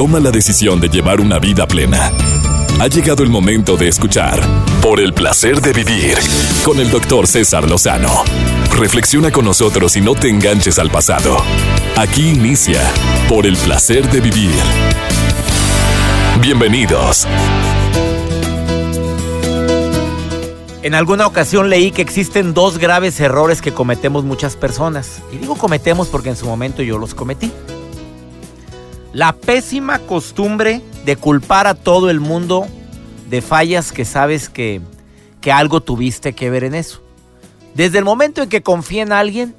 toma 0.00 0.18
la 0.18 0.30
decisión 0.30 0.80
de 0.80 0.88
llevar 0.88 1.20
una 1.20 1.38
vida 1.38 1.66
plena. 1.66 2.10
Ha 2.80 2.86
llegado 2.86 3.22
el 3.22 3.28
momento 3.28 3.76
de 3.76 3.88
escuchar 3.88 4.40
Por 4.80 4.98
el 4.98 5.12
placer 5.12 5.60
de 5.60 5.74
vivir 5.74 6.16
con 6.64 6.80
el 6.80 6.90
doctor 6.90 7.26
César 7.26 7.68
Lozano. 7.68 8.24
Reflexiona 8.78 9.30
con 9.30 9.44
nosotros 9.44 9.98
y 9.98 10.00
no 10.00 10.14
te 10.14 10.30
enganches 10.30 10.78
al 10.78 10.90
pasado. 10.90 11.36
Aquí 11.98 12.30
inicia 12.30 12.80
Por 13.28 13.46
el 13.46 13.58
placer 13.58 14.10
de 14.10 14.22
vivir. 14.22 14.54
Bienvenidos. 16.40 17.26
En 20.80 20.94
alguna 20.94 21.26
ocasión 21.26 21.68
leí 21.68 21.90
que 21.90 22.00
existen 22.00 22.54
dos 22.54 22.78
graves 22.78 23.20
errores 23.20 23.60
que 23.60 23.74
cometemos 23.74 24.24
muchas 24.24 24.56
personas. 24.56 25.20
Y 25.30 25.36
digo 25.36 25.56
cometemos 25.56 26.08
porque 26.08 26.30
en 26.30 26.36
su 26.36 26.46
momento 26.46 26.80
yo 26.80 26.96
los 26.96 27.14
cometí. 27.14 27.52
La 29.12 29.32
pésima 29.32 29.98
costumbre 29.98 30.82
de 31.04 31.16
culpar 31.16 31.66
a 31.66 31.74
todo 31.74 32.10
el 32.10 32.20
mundo 32.20 32.66
de 33.28 33.42
fallas 33.42 33.90
que 33.92 34.04
sabes 34.04 34.48
que, 34.48 34.80
que 35.40 35.50
algo 35.50 35.80
tuviste 35.80 36.32
que 36.32 36.50
ver 36.50 36.64
en 36.64 36.74
eso. 36.74 37.02
Desde 37.74 37.98
el 37.98 38.04
momento 38.04 38.42
en 38.42 38.48
que 38.48 38.62
confíe 38.62 39.00
en 39.00 39.12
alguien, 39.12 39.54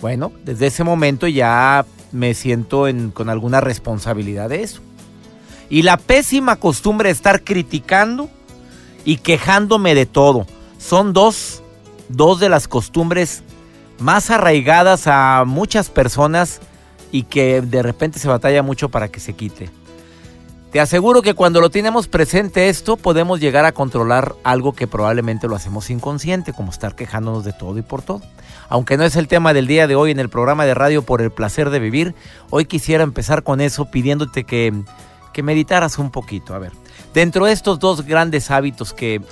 bueno, 0.00 0.32
desde 0.44 0.66
ese 0.66 0.84
momento 0.84 1.26
ya 1.26 1.84
me 2.12 2.34
siento 2.34 2.86
con 3.12 3.28
alguna 3.28 3.60
responsabilidad 3.60 4.48
de 4.48 4.62
eso. 4.62 4.80
Y 5.68 5.82
la 5.82 5.96
pésima 5.96 6.56
costumbre 6.56 7.08
de 7.08 7.12
estar 7.12 7.42
criticando 7.42 8.28
y 9.04 9.18
quejándome 9.18 9.94
de 9.94 10.06
todo. 10.06 10.46
Son 10.78 11.12
dos, 11.12 11.62
dos 12.08 12.40
de 12.40 12.48
las 12.48 12.68
costumbres 12.68 13.42
más 13.98 14.30
arraigadas 14.30 15.06
a 15.06 15.44
muchas 15.46 15.88
personas 15.90 16.60
y 17.16 17.22
que 17.22 17.60
de 17.62 17.82
repente 17.82 18.18
se 18.18 18.28
batalla 18.28 18.62
mucho 18.62 18.88
para 18.88 19.08
que 19.08 19.20
se 19.20 19.32
quite. 19.32 19.70
Te 20.70 20.80
aseguro 20.80 21.22
que 21.22 21.34
cuando 21.34 21.60
lo 21.60 21.70
tenemos 21.70 22.08
presente 22.08 22.68
esto, 22.68 22.96
podemos 22.96 23.40
llegar 23.40 23.64
a 23.64 23.72
controlar 23.72 24.34
algo 24.44 24.74
que 24.74 24.86
probablemente 24.86 25.48
lo 25.48 25.56
hacemos 25.56 25.88
inconsciente, 25.88 26.52
como 26.52 26.70
estar 26.70 26.94
quejándonos 26.94 27.44
de 27.44 27.52
todo 27.52 27.78
y 27.78 27.82
por 27.82 28.02
todo. 28.02 28.20
Aunque 28.68 28.96
no 28.96 29.04
es 29.04 29.16
el 29.16 29.28
tema 29.28 29.54
del 29.54 29.66
día 29.66 29.86
de 29.86 29.94
hoy 29.94 30.10
en 30.10 30.18
el 30.18 30.28
programa 30.28 30.66
de 30.66 30.74
radio 30.74 31.02
por 31.02 31.22
el 31.22 31.30
placer 31.30 31.70
de 31.70 31.78
vivir, 31.78 32.14
hoy 32.50 32.66
quisiera 32.66 33.04
empezar 33.04 33.42
con 33.42 33.60
eso 33.60 33.90
pidiéndote 33.90 34.44
que, 34.44 34.74
que 35.32 35.42
meditaras 35.42 35.98
un 35.98 36.10
poquito. 36.10 36.52
A 36.52 36.58
ver, 36.58 36.72
Dentro 37.16 37.46
de 37.46 37.52
estos 37.52 37.78
dos 37.78 38.04
grandes 38.04 38.50
hábitos 38.50 38.92
que, 38.92 39.22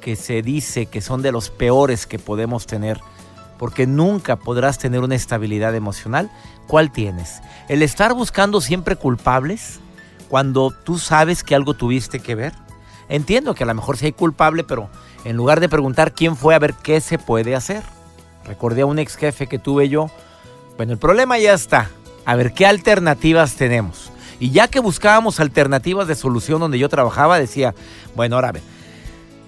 que 0.00 0.16
se 0.16 0.40
dice 0.40 0.86
que 0.86 1.02
son 1.02 1.20
de 1.20 1.32
los 1.32 1.50
peores 1.50 2.06
que 2.06 2.18
podemos 2.18 2.64
tener, 2.66 2.98
porque 3.58 3.86
nunca 3.86 4.36
podrás 4.36 4.78
tener 4.78 5.00
una 5.00 5.16
estabilidad 5.16 5.74
emocional, 5.74 6.30
¿cuál 6.66 6.90
tienes? 6.90 7.40
El 7.68 7.82
estar 7.82 8.14
buscando 8.14 8.60
siempre 8.60 8.96
culpables 8.96 9.80
cuando 10.28 10.70
tú 10.70 10.98
sabes 10.98 11.42
que 11.42 11.54
algo 11.54 11.74
tuviste 11.74 12.20
que 12.20 12.34
ver. 12.34 12.52
Entiendo 13.08 13.54
que 13.54 13.64
a 13.64 13.66
lo 13.66 13.74
mejor 13.74 13.96
sí 13.96 14.06
hay 14.06 14.12
culpable, 14.12 14.64
pero 14.64 14.90
en 15.24 15.36
lugar 15.36 15.60
de 15.60 15.68
preguntar 15.68 16.12
quién 16.12 16.36
fue, 16.36 16.54
a 16.54 16.58
ver 16.58 16.74
qué 16.74 17.00
se 17.00 17.18
puede 17.18 17.54
hacer. 17.54 17.82
Recordé 18.44 18.82
a 18.82 18.86
un 18.86 18.98
ex 18.98 19.16
jefe 19.16 19.46
que 19.46 19.58
tuve 19.58 19.88
yo. 19.88 20.10
Bueno, 20.76 20.92
el 20.92 20.98
problema 20.98 21.38
ya 21.38 21.54
está. 21.54 21.90
A 22.24 22.34
ver 22.34 22.52
qué 22.52 22.66
alternativas 22.66 23.54
tenemos. 23.54 24.10
Y 24.38 24.50
ya 24.50 24.68
que 24.68 24.80
buscábamos 24.80 25.40
alternativas 25.40 26.08
de 26.08 26.14
solución 26.14 26.60
donde 26.60 26.78
yo 26.78 26.88
trabajaba, 26.88 27.38
decía, 27.38 27.74
bueno, 28.14 28.36
ahora 28.36 28.52
ve, 28.52 28.62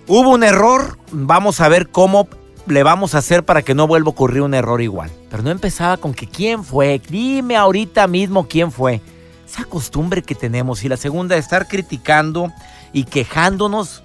hubo 0.06 0.30
un 0.30 0.42
error, 0.42 0.98
vamos 1.12 1.60
a 1.60 1.68
ver 1.68 1.88
cómo 1.88 2.28
le 2.68 2.82
vamos 2.82 3.14
a 3.14 3.18
hacer 3.18 3.44
para 3.44 3.62
que 3.62 3.74
no 3.74 3.86
vuelva 3.86 4.08
a 4.08 4.10
ocurrir 4.10 4.42
un 4.42 4.54
error 4.54 4.80
igual. 4.80 5.10
Pero 5.30 5.42
no 5.42 5.50
empezaba 5.50 5.96
con 5.96 6.14
que 6.14 6.26
quién 6.26 6.64
fue, 6.64 7.00
dime 7.08 7.56
ahorita 7.56 8.06
mismo 8.06 8.48
quién 8.48 8.72
fue. 8.72 9.00
Esa 9.46 9.64
costumbre 9.64 10.22
que 10.22 10.34
tenemos. 10.34 10.84
Y 10.84 10.88
la 10.88 10.96
segunda, 10.96 11.36
estar 11.36 11.68
criticando 11.68 12.52
y 12.92 13.04
quejándonos 13.04 14.02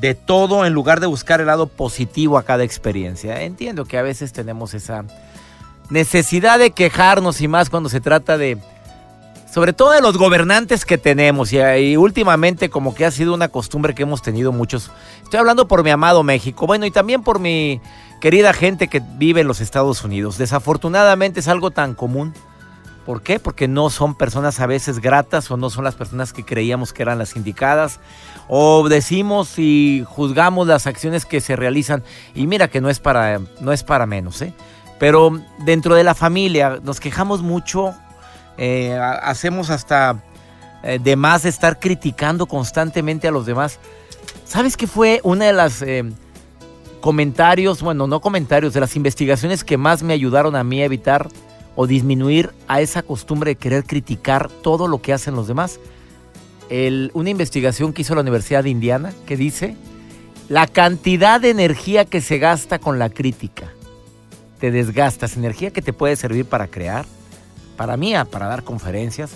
de 0.00 0.14
todo 0.14 0.66
en 0.66 0.72
lugar 0.72 1.00
de 1.00 1.06
buscar 1.06 1.40
el 1.40 1.46
lado 1.46 1.66
positivo 1.66 2.38
a 2.38 2.42
cada 2.42 2.64
experiencia. 2.64 3.42
Entiendo 3.42 3.84
que 3.84 3.98
a 3.98 4.02
veces 4.02 4.32
tenemos 4.32 4.74
esa 4.74 5.04
necesidad 5.88 6.58
de 6.58 6.72
quejarnos 6.72 7.40
y 7.40 7.48
más 7.48 7.70
cuando 7.70 7.88
se 7.88 8.00
trata 8.00 8.36
de 8.36 8.58
sobre 9.56 9.72
todo 9.72 9.92
de 9.92 10.02
los 10.02 10.18
gobernantes 10.18 10.84
que 10.84 10.98
tenemos 10.98 11.50
y, 11.50 11.96
últimamente 11.96 12.68
como 12.68 12.94
que 12.94 13.06
ha 13.06 13.10
sido 13.10 13.32
una 13.32 13.48
costumbre 13.48 13.94
que 13.94 14.02
hemos 14.02 14.20
tenido 14.20 14.52
muchos. 14.52 14.90
Estoy 15.22 15.40
hablando 15.40 15.66
por 15.66 15.82
mi 15.82 15.88
amado 15.88 16.22
México, 16.22 16.66
bueno, 16.66 16.84
y 16.84 16.90
también 16.90 17.22
por 17.22 17.38
mi 17.38 17.80
querida 18.20 18.52
gente 18.52 18.88
que 18.88 19.00
vive 19.14 19.40
en 19.40 19.48
los 19.48 19.62
Estados 19.62 20.04
Unidos. 20.04 20.36
Desafortunadamente 20.36 21.40
es 21.40 21.48
algo 21.48 21.70
tan 21.70 21.94
común. 21.94 22.34
¿Por 23.06 23.22
qué? 23.22 23.40
Porque 23.40 23.66
no 23.66 23.88
son 23.88 24.14
personas 24.14 24.60
a 24.60 24.66
veces 24.66 24.98
gratas 24.98 25.50
o 25.50 25.56
no 25.56 25.70
son 25.70 25.84
las 25.84 25.94
personas 25.94 26.34
que 26.34 26.44
creíamos 26.44 26.92
que 26.92 27.00
eran 27.00 27.16
las 27.16 27.34
indicadas. 27.34 27.98
O 28.48 28.86
decimos 28.90 29.58
y 29.58 30.04
juzgamos 30.06 30.66
las 30.66 30.86
acciones 30.86 31.24
que 31.24 31.40
se 31.40 31.56
realizan. 31.56 32.02
Y 32.34 32.46
mira 32.46 32.68
que 32.68 32.82
no 32.82 32.90
es 32.90 33.00
para, 33.00 33.40
no 33.60 33.72
es 33.72 33.84
para 33.84 34.04
menos, 34.04 34.42
¿eh? 34.42 34.52
Pero 34.98 35.40
dentro 35.64 35.94
de 35.94 36.04
la 36.04 36.14
familia 36.14 36.78
nos 36.82 37.00
quejamos 37.00 37.40
mucho 37.40 37.94
eh, 38.58 38.98
hacemos 39.22 39.70
hasta 39.70 40.22
eh, 40.82 40.98
de 41.02 41.16
más 41.16 41.44
estar 41.44 41.78
criticando 41.78 42.46
constantemente 42.46 43.28
a 43.28 43.30
los 43.30 43.46
demás. 43.46 43.78
¿Sabes 44.44 44.76
qué 44.76 44.86
fue 44.86 45.20
una 45.24 45.46
de 45.46 45.52
las 45.52 45.82
eh, 45.82 46.04
comentarios, 47.00 47.82
bueno, 47.82 48.06
no 48.06 48.20
comentarios, 48.20 48.74
de 48.74 48.80
las 48.80 48.96
investigaciones 48.96 49.64
que 49.64 49.76
más 49.76 50.02
me 50.02 50.14
ayudaron 50.14 50.56
a 50.56 50.64
mí 50.64 50.80
a 50.80 50.86
evitar 50.86 51.28
o 51.74 51.86
disminuir 51.86 52.50
a 52.68 52.80
esa 52.80 53.02
costumbre 53.02 53.50
de 53.50 53.56
querer 53.56 53.84
criticar 53.84 54.48
todo 54.48 54.88
lo 54.88 55.02
que 55.02 55.12
hacen 55.12 55.34
los 55.34 55.46
demás? 55.46 55.80
una 57.12 57.30
investigación 57.30 57.92
que 57.92 58.02
hizo 58.02 58.16
la 58.16 58.22
Universidad 58.22 58.64
de 58.64 58.70
Indiana 58.70 59.12
que 59.24 59.36
dice 59.36 59.76
la 60.48 60.66
cantidad 60.66 61.40
de 61.40 61.50
energía 61.50 62.04
que 62.04 62.20
se 62.20 62.38
gasta 62.38 62.80
con 62.80 62.98
la 62.98 63.08
crítica. 63.08 63.72
Te 64.58 64.72
desgastas, 64.72 65.36
energía 65.36 65.70
que 65.70 65.80
te 65.80 65.92
puede 65.92 66.16
servir 66.16 66.44
para 66.44 66.66
crear, 66.66 67.06
para 67.76 67.96
mí, 67.96 68.14
para 68.30 68.46
dar 68.46 68.64
conferencias, 68.64 69.30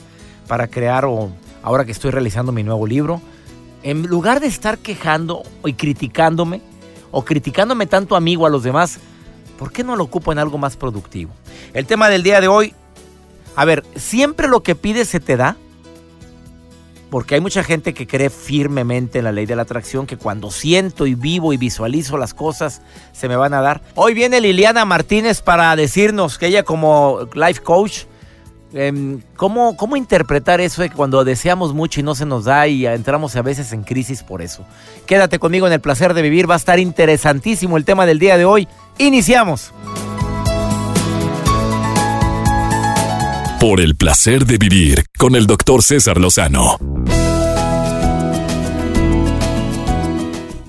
para 0.49 0.69
crear 0.69 1.05
o 1.05 1.31
ahora 1.63 1.85
que 1.85 1.93
estoy 1.93 2.11
realizando 2.11 2.53
mi 2.53 2.63
nuevo 2.63 2.87
libro, 2.87 3.21
en 3.83 4.03
lugar 4.07 4.41
de 4.41 4.47
estar 4.47 4.79
quejando 4.79 5.43
y 5.65 5.75
criticándome 5.75 6.61
o 7.11 7.25
criticándome 7.25 7.87
tanto 7.87 8.17
a 8.17 8.21
mí 8.21 8.35
a 8.35 8.49
los 8.49 8.63
demás, 8.63 8.99
¿por 9.59 9.73
qué 9.73 9.85
no 9.85 9.97
lo 9.97 10.05
ocupo 10.05 10.33
en 10.33 10.39
algo 10.39 10.59
más 10.59 10.77
productivo? 10.77 11.33
El 11.73 11.87
tema 11.87 12.09
del 12.09 12.23
día 12.23 12.41
de 12.41 12.49
hoy, 12.49 12.75
a 13.57 13.65
ver, 13.65 13.85
siempre 13.97 14.49
lo 14.49 14.63
que 14.63 14.75
pides 14.75 15.09
se 15.09 15.21
te 15.21 15.37
da, 15.37 15.57
porque 17.11 17.35
hay 17.35 17.41
mucha 17.41 17.65
gente 17.65 17.93
que 17.93 18.07
cree 18.07 18.31
firmemente 18.31 19.19
en 19.19 19.25
la 19.25 19.33
ley 19.33 19.45
de 19.45 19.57
la 19.57 19.63
atracción, 19.63 20.07
que 20.07 20.17
cuando 20.17 20.51
siento 20.53 21.07
y 21.07 21.17
vivo 21.17 21.53
y 21.53 21.57
visualizo 21.57 22.17
las 22.17 22.35
cosas, 22.35 22.83
se 23.13 23.29
me 23.29 23.35
van 23.35 23.53
a 23.53 23.61
dar. 23.61 23.83
Hoy 23.97 24.15
viene 24.15 24.41
Liliana 24.41 24.85
Martínez 24.85 25.43
para 25.43 25.75
decirnos 25.75 26.39
que 26.39 26.47
ella 26.47 26.63
como 26.63 27.29
life 27.35 27.61
coach 27.63 28.05
¿cómo, 29.37 29.77
¿Cómo 29.77 29.97
interpretar 29.97 30.61
eso 30.61 30.83
de 30.83 30.91
cuando 30.91 31.25
deseamos 31.25 31.75
mucho 31.75 32.01
y 32.01 32.03
no 32.03 32.15
se 32.15 32.27
nos 32.27 32.45
da 32.45 32.67
y 32.69 32.87
entramos 32.87 33.37
a 33.37 33.43
veces 33.43 33.73
en 33.73 33.83
crisis 33.83 34.23
por 34.23 34.43
eso? 34.43 34.65
Quédate 35.07 35.39
conmigo 35.39 35.67
en 35.67 35.73
el 35.73 35.81
placer 35.81 36.15
de 36.15 36.23
vivir, 36.23 36.49
va 36.49 36.55
a 36.55 36.59
estar 36.59 36.79
interesantísimo 36.79 37.77
el 37.77 37.85
tema 37.85 38.07
del 38.07 38.19
día 38.19 38.37
de 38.37 38.45
hoy. 38.45 38.69
Iniciamos. 38.99 39.73
Por 43.61 43.81
el 43.81 43.97
placer 43.97 44.47
de 44.47 44.57
vivir 44.57 45.05
con 45.19 45.37
el 45.37 45.47
doctor 45.47 45.83
César 45.83 46.19
Lozano. 46.19 46.79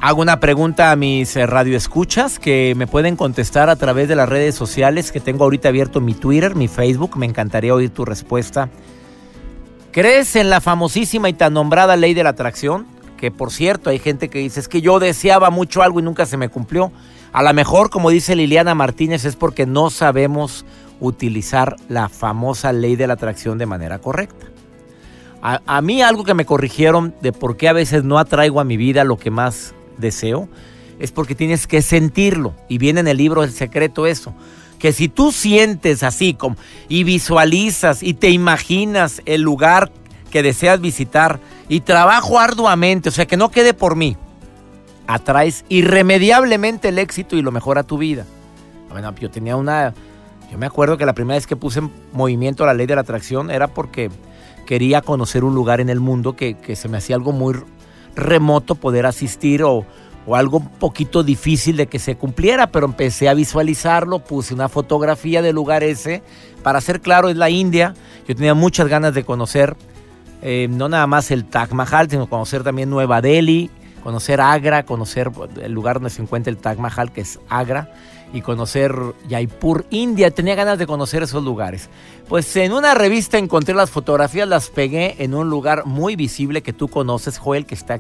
Hago 0.04 0.24
una 0.24 0.40
pregunta 0.40 0.92
a 0.92 0.96
mis 0.96 1.36
eh, 1.36 1.46
radioescuchas 1.46 2.40
que 2.40 2.74
me 2.76 2.88
pueden 2.88 3.16
contestar 3.16 3.70
a 3.70 3.76
través 3.76 4.08
de 4.08 4.16
las 4.16 4.28
redes 4.28 4.56
sociales 4.56 5.12
que 5.12 5.20
tengo 5.20 5.44
ahorita 5.44 5.70
abierto 5.70 6.02
mi 6.02 6.16
Twitter, 6.16 6.56
mi 6.56 6.68
Facebook. 6.68 7.18
Me 7.18 7.28
encantaría 7.28 7.76
oír 7.76 7.92
tu 7.92 8.04
respuesta. 8.04 8.68
¿Crees 9.92 10.36
en 10.36 10.50
la 10.50 10.60
famosísima 10.60 11.30
y 11.30 11.34
tan 11.34 11.54
nombrada 11.54 11.98
ley 11.98 12.16
de 12.16 12.24
la 12.24 12.32
atracción? 12.32 12.88
Que 13.16 13.30
por 13.30 13.52
cierto, 13.52 13.92
hay 13.92 14.00
gente 14.00 14.30
que 14.30 14.40
dice 14.40 14.60
es 14.60 14.68
que 14.68 14.82
yo 14.82 14.98
deseaba 14.98 15.52
mucho 15.52 15.84
algo 15.84 16.00
y 16.00 16.04
nunca 16.04 16.26
se 16.26 16.36
me 16.36 16.50
cumplió. 16.50 16.92
A 17.32 17.44
lo 17.44 17.54
mejor, 17.54 17.92
como 17.92 18.10
dice 18.10 18.36
Liliana 18.36 18.74
Martínez, 18.74 19.24
es 19.26 19.36
porque 19.36 19.68
no 19.68 19.92
sabemos 19.92 20.66
utilizar 21.00 21.76
la 21.90 22.10
famosa 22.10 22.74
ley 22.74 22.96
de 22.96 23.06
la 23.06 23.14
atracción 23.14 23.60
de 23.60 23.68
manera 23.68 24.00
correcta. 24.00 24.48
A, 25.44 25.62
a 25.68 25.80
mí 25.84 26.02
algo 26.02 26.24
que 26.24 26.34
me 26.34 26.46
corrigieron 26.46 27.14
de 27.22 27.34
por 27.34 27.56
qué 27.56 27.70
a 27.70 27.74
veces 27.74 28.04
no 28.04 28.18
atraigo 28.18 28.60
a 28.60 28.64
mi 28.64 28.78
vida 28.78 29.04
lo 29.04 29.18
que 29.18 29.30
más 29.30 29.76
deseo, 30.02 30.50
es 31.00 31.12
porque 31.12 31.36
tienes 31.36 31.68
que 31.68 31.82
sentirlo. 31.82 32.54
Y 32.70 32.78
viene 32.78 33.00
en 33.00 33.08
el 33.08 33.18
libro 33.18 33.44
El 33.44 33.52
secreto 33.52 34.06
eso. 34.06 34.34
Que 34.78 34.94
si 34.94 35.08
tú 35.10 35.32
sientes 35.32 36.04
así 36.04 36.34
como 36.34 36.58
y 36.90 37.04
visualizas 37.04 38.04
y 38.04 38.14
te 38.14 38.30
imaginas 38.30 39.22
el 39.26 39.42
lugar 39.42 39.92
que 40.32 40.42
deseas 40.42 40.82
visitar 40.82 41.40
y 41.70 41.82
trabajo 41.82 42.40
arduamente, 42.40 43.10
o 43.10 43.12
sea, 43.12 43.28
que 43.28 43.38
no 43.38 43.52
quede 43.52 43.74
por 43.74 43.96
mí, 43.96 44.18
atraes 45.08 45.66
irremediablemente 45.70 46.90
el 46.90 47.00
éxito 47.00 47.36
y 47.36 47.42
lo 47.42 47.52
mejor 47.52 47.78
a 47.78 47.84
tu 47.84 47.98
vida. 47.98 48.26
Bueno, 48.90 49.14
yo 49.20 49.30
tenía 49.30 49.56
una... 49.56 49.94
Yo 50.52 50.58
me 50.58 50.66
acuerdo 50.66 50.98
que 50.98 51.06
la 51.06 51.14
primera 51.14 51.38
vez 51.38 51.48
que 51.48 51.56
puse 51.56 51.80
en 51.80 51.92
movimiento 52.12 52.66
la 52.66 52.74
ley 52.74 52.86
de 52.86 52.96
la 52.96 53.02
atracción 53.02 53.52
era 53.52 53.68
porque 53.68 54.10
quería 54.66 55.02
conocer 55.02 55.46
un 55.46 55.56
lugar 55.56 55.80
en 55.80 55.90
el 55.90 56.02
mundo 56.02 56.36
que, 56.36 56.56
que 56.56 56.76
se 56.76 56.90
me 56.90 56.98
hacía 56.98 57.16
algo 57.16 57.32
muy 57.32 57.56
remoto 58.16 58.76
poder 58.76 59.06
asistir 59.06 59.64
o, 59.64 59.86
o 60.26 60.36
algo 60.36 60.58
un 60.58 60.70
poquito 60.70 61.24
difícil 61.24 61.78
de 61.78 61.88
que 61.88 62.00
se 62.00 62.16
cumpliera, 62.16 62.68
pero 62.68 62.86
empecé 62.86 63.30
a 63.30 63.34
visualizarlo, 63.34 64.20
puse 64.20 64.54
una 64.54 64.70
fotografía 64.70 65.42
del 65.42 65.56
lugar 65.56 65.84
ese. 65.84 66.22
Para 66.64 66.82
ser 66.82 67.02
claro, 67.02 67.30
es 67.30 67.38
la 67.38 67.50
India. 67.50 67.94
Yo 68.28 68.36
tenía 68.36 68.54
muchas 68.54 68.88
ganas 68.88 69.14
de 69.14 69.24
conocer 69.24 69.76
eh, 70.42 70.68
no 70.70 70.90
nada 70.90 71.06
más 71.08 71.30
el 71.32 71.46
Taj 71.46 71.72
Mahal, 71.72 72.10
sino 72.10 72.28
conocer 72.28 72.64
también 72.64 72.90
Nueva 72.90 73.22
Delhi, 73.22 73.70
conocer 74.04 74.42
Agra, 74.42 74.84
conocer 74.84 75.32
el 75.62 75.72
lugar 75.72 75.96
donde 75.96 76.10
se 76.10 76.22
encuentra 76.22 76.50
el 76.50 76.58
Taj 76.58 76.78
Mahal, 76.78 77.12
que 77.12 77.22
es 77.22 77.40
Agra, 77.48 77.94
y 78.34 78.42
conocer 78.42 78.96
Jaipur, 79.30 79.86
India. 79.90 80.32
Tenía 80.32 80.56
ganas 80.56 80.78
de 80.80 80.88
conocer 80.88 81.24
esos 81.24 81.44
lugares. 81.44 81.90
Pues 82.28 82.56
en 82.56 82.74
una 82.74 82.94
revista 82.94 83.38
encontré 83.38 83.76
las 83.76 83.90
fotografías, 83.90 84.48
las 84.48 84.70
pegué 84.70 85.16
en 85.20 85.34
un 85.34 85.50
lugar 85.50 85.86
muy 85.86 86.16
visible 86.16 86.62
que 86.62 86.74
tú 86.74 86.88
conoces, 86.88 87.38
Joel, 87.38 87.66
que 87.66 87.76
está 87.76 88.00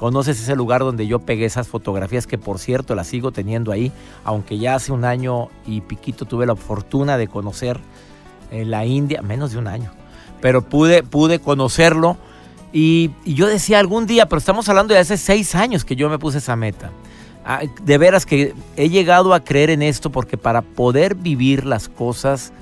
conoces 0.00 0.40
ese 0.40 0.56
lugar 0.56 0.80
donde 0.80 1.06
yo 1.06 1.18
pegué 1.18 1.44
esas 1.44 1.68
fotografías 1.68 2.26
que 2.26 2.38
por 2.38 2.58
cierto 2.58 2.94
las 2.94 3.06
sigo 3.06 3.32
teniendo 3.32 3.70
ahí, 3.70 3.92
aunque 4.24 4.56
ya 4.56 4.74
hace 4.74 4.92
un 4.92 5.04
año 5.04 5.50
y 5.66 5.82
piquito 5.82 6.24
tuve 6.24 6.46
la 6.46 6.56
fortuna 6.56 7.18
de 7.18 7.28
conocer 7.28 7.78
eh, 8.50 8.64
la 8.64 8.86
India, 8.86 9.20
menos 9.20 9.52
de 9.52 9.58
un 9.58 9.68
año, 9.68 9.92
pero 10.40 10.62
pude, 10.62 11.02
pude 11.02 11.38
conocerlo 11.38 12.16
y, 12.72 13.10
y, 13.26 13.34
yo 13.34 13.46
decía 13.46 13.78
algún 13.78 14.06
día, 14.06 14.24
pero 14.26 14.38
estamos 14.38 14.70
hablando 14.70 14.94
de 14.94 15.00
hace 15.00 15.18
seis 15.18 15.54
años 15.54 15.84
que 15.84 15.96
yo 15.96 16.08
me 16.08 16.18
puse 16.18 16.38
esa 16.38 16.56
meta. 16.56 16.90
Ah, 17.44 17.62
de 17.82 17.98
veras 17.98 18.26
que 18.26 18.54
he 18.76 18.90
llegado 18.90 19.32
a 19.32 19.40
creer 19.40 19.70
en 19.70 19.82
esto 19.82 20.10
porque 20.10 20.36
para 20.36 20.60
poder 20.60 21.14
vivir 21.14 21.64
las 21.64 21.88
cosas 21.88 22.52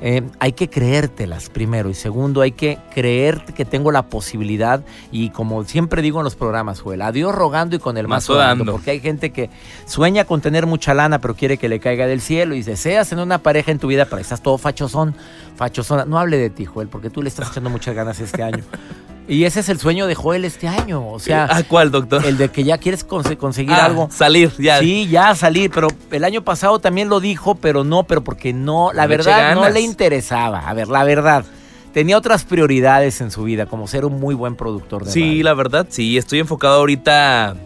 eh, 0.00 0.22
hay 0.40 0.52
que 0.52 0.68
creértelas 0.70 1.50
primero 1.50 1.90
y 1.90 1.94
segundo 1.94 2.40
hay 2.40 2.52
que 2.52 2.78
creer 2.94 3.44
que 3.54 3.64
tengo 3.64 3.92
la 3.92 4.02
posibilidad 4.08 4.82
y 5.10 5.30
como 5.30 5.64
siempre 5.64 6.00
digo 6.00 6.20
en 6.20 6.24
los 6.24 6.34
programas, 6.34 6.80
Joel, 6.80 7.02
a 7.02 7.12
Dios 7.12 7.34
rogando 7.34 7.76
y 7.76 7.78
con 7.78 7.96
el 7.98 8.08
mazo 8.08 8.34
dando, 8.34 8.72
porque 8.72 8.90
hay 8.90 9.00
gente 9.00 9.32
que 9.32 9.48
sueña 9.86 10.24
con 10.24 10.40
tener 10.40 10.66
mucha 10.66 10.94
lana 10.94 11.18
pero 11.18 11.34
quiere 11.34 11.58
que 11.58 11.68
le 11.68 11.78
caiga 11.78 12.06
del 12.06 12.20
cielo 12.20 12.54
y 12.54 12.62
deseas 12.62 13.08
tener 13.10 13.24
una 13.24 13.38
pareja 13.38 13.70
en 13.70 13.78
tu 13.78 13.86
vida 13.86 14.06
pero 14.06 14.20
estás 14.20 14.42
todo 14.42 14.56
fachosón, 14.56 15.14
fachosón, 15.56 16.08
no 16.08 16.18
hable 16.18 16.38
de 16.38 16.50
ti, 16.50 16.64
Joel, 16.64 16.88
porque 16.88 17.10
tú 17.10 17.22
le 17.22 17.28
estás 17.28 17.50
echando 17.50 17.70
muchas 17.70 17.94
ganas 17.94 18.18
este 18.20 18.42
año. 18.42 18.64
Y 19.28 19.44
ese 19.44 19.60
es 19.60 19.68
el 19.68 19.78
sueño 19.80 20.06
de 20.06 20.14
Joel 20.14 20.44
este 20.44 20.68
año. 20.68 21.08
O 21.08 21.18
sea, 21.18 21.48
¿a 21.50 21.62
cuál, 21.64 21.90
doctor? 21.90 22.24
El 22.24 22.38
de 22.38 22.48
que 22.48 22.62
ya 22.62 22.78
quieres 22.78 23.04
conseguir 23.04 23.72
ah, 23.72 23.86
algo. 23.86 24.08
Salir, 24.10 24.52
ya. 24.58 24.78
Sí, 24.78 25.08
ya 25.08 25.34
salir. 25.34 25.70
Pero 25.70 25.88
el 26.10 26.24
año 26.24 26.42
pasado 26.42 26.78
también 26.78 27.08
lo 27.08 27.18
dijo, 27.18 27.56
pero 27.56 27.82
no, 27.82 28.04
pero 28.04 28.22
porque 28.22 28.52
no, 28.52 28.92
la 28.92 29.06
verdad 29.06 29.54
no 29.54 29.68
le 29.68 29.80
interesaba. 29.80 30.68
A 30.68 30.74
ver, 30.74 30.88
la 30.88 31.04
verdad. 31.04 31.44
Tenía 31.92 32.18
otras 32.18 32.44
prioridades 32.44 33.22
en 33.22 33.30
su 33.30 33.44
vida, 33.44 33.64
como 33.64 33.86
ser 33.86 34.04
un 34.04 34.20
muy 34.20 34.34
buen 34.34 34.54
productor 34.54 35.06
de 35.06 35.10
Sí, 35.10 35.42
la 35.42 35.54
verdad, 35.54 35.86
sí. 35.88 36.18
Estoy 36.18 36.40
enfocado 36.40 36.76
ahorita. 36.76 37.56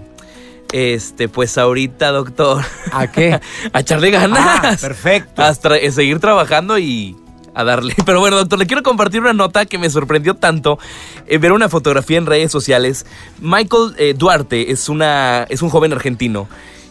Este, 0.73 1.29
pues 1.29 1.59
ahorita, 1.59 2.13
doctor. 2.13 2.65
¿A 2.93 3.09
qué? 3.09 3.41
a 3.73 3.81
echarle 3.81 4.11
ganas. 4.13 4.41
Ah, 4.41 4.77
perfecto. 4.81 5.43
Hasta 5.43 5.71
seguir 5.91 6.21
trabajando 6.21 6.79
y 6.79 7.17
a 7.55 7.65
darle. 7.65 7.95
Pero 8.07 8.21
bueno, 8.21 8.37
doctor, 8.37 8.59
le 8.59 8.67
quiero 8.67 8.83
compartir 8.83 9.21
una 9.21 9.33
nota 9.33 9.67
que 9.67 9.79
me 9.79 9.91
sorprendió 9.91 10.35
tanto 10.35 10.79
eh, 11.27 11.39
ver 11.39 11.53
una 11.53 11.69
fotografía 11.69 12.19
en 12.19 12.27
redes 12.27 12.51
sociales. 12.53 13.07
Michael 13.41 13.95
eh, 13.99 14.15
Duarte 14.17 14.71
es, 14.73 14.89
una, 14.89 15.45
es 15.49 15.63
un 15.63 15.71
joven 15.71 15.93
argentino 15.93 16.49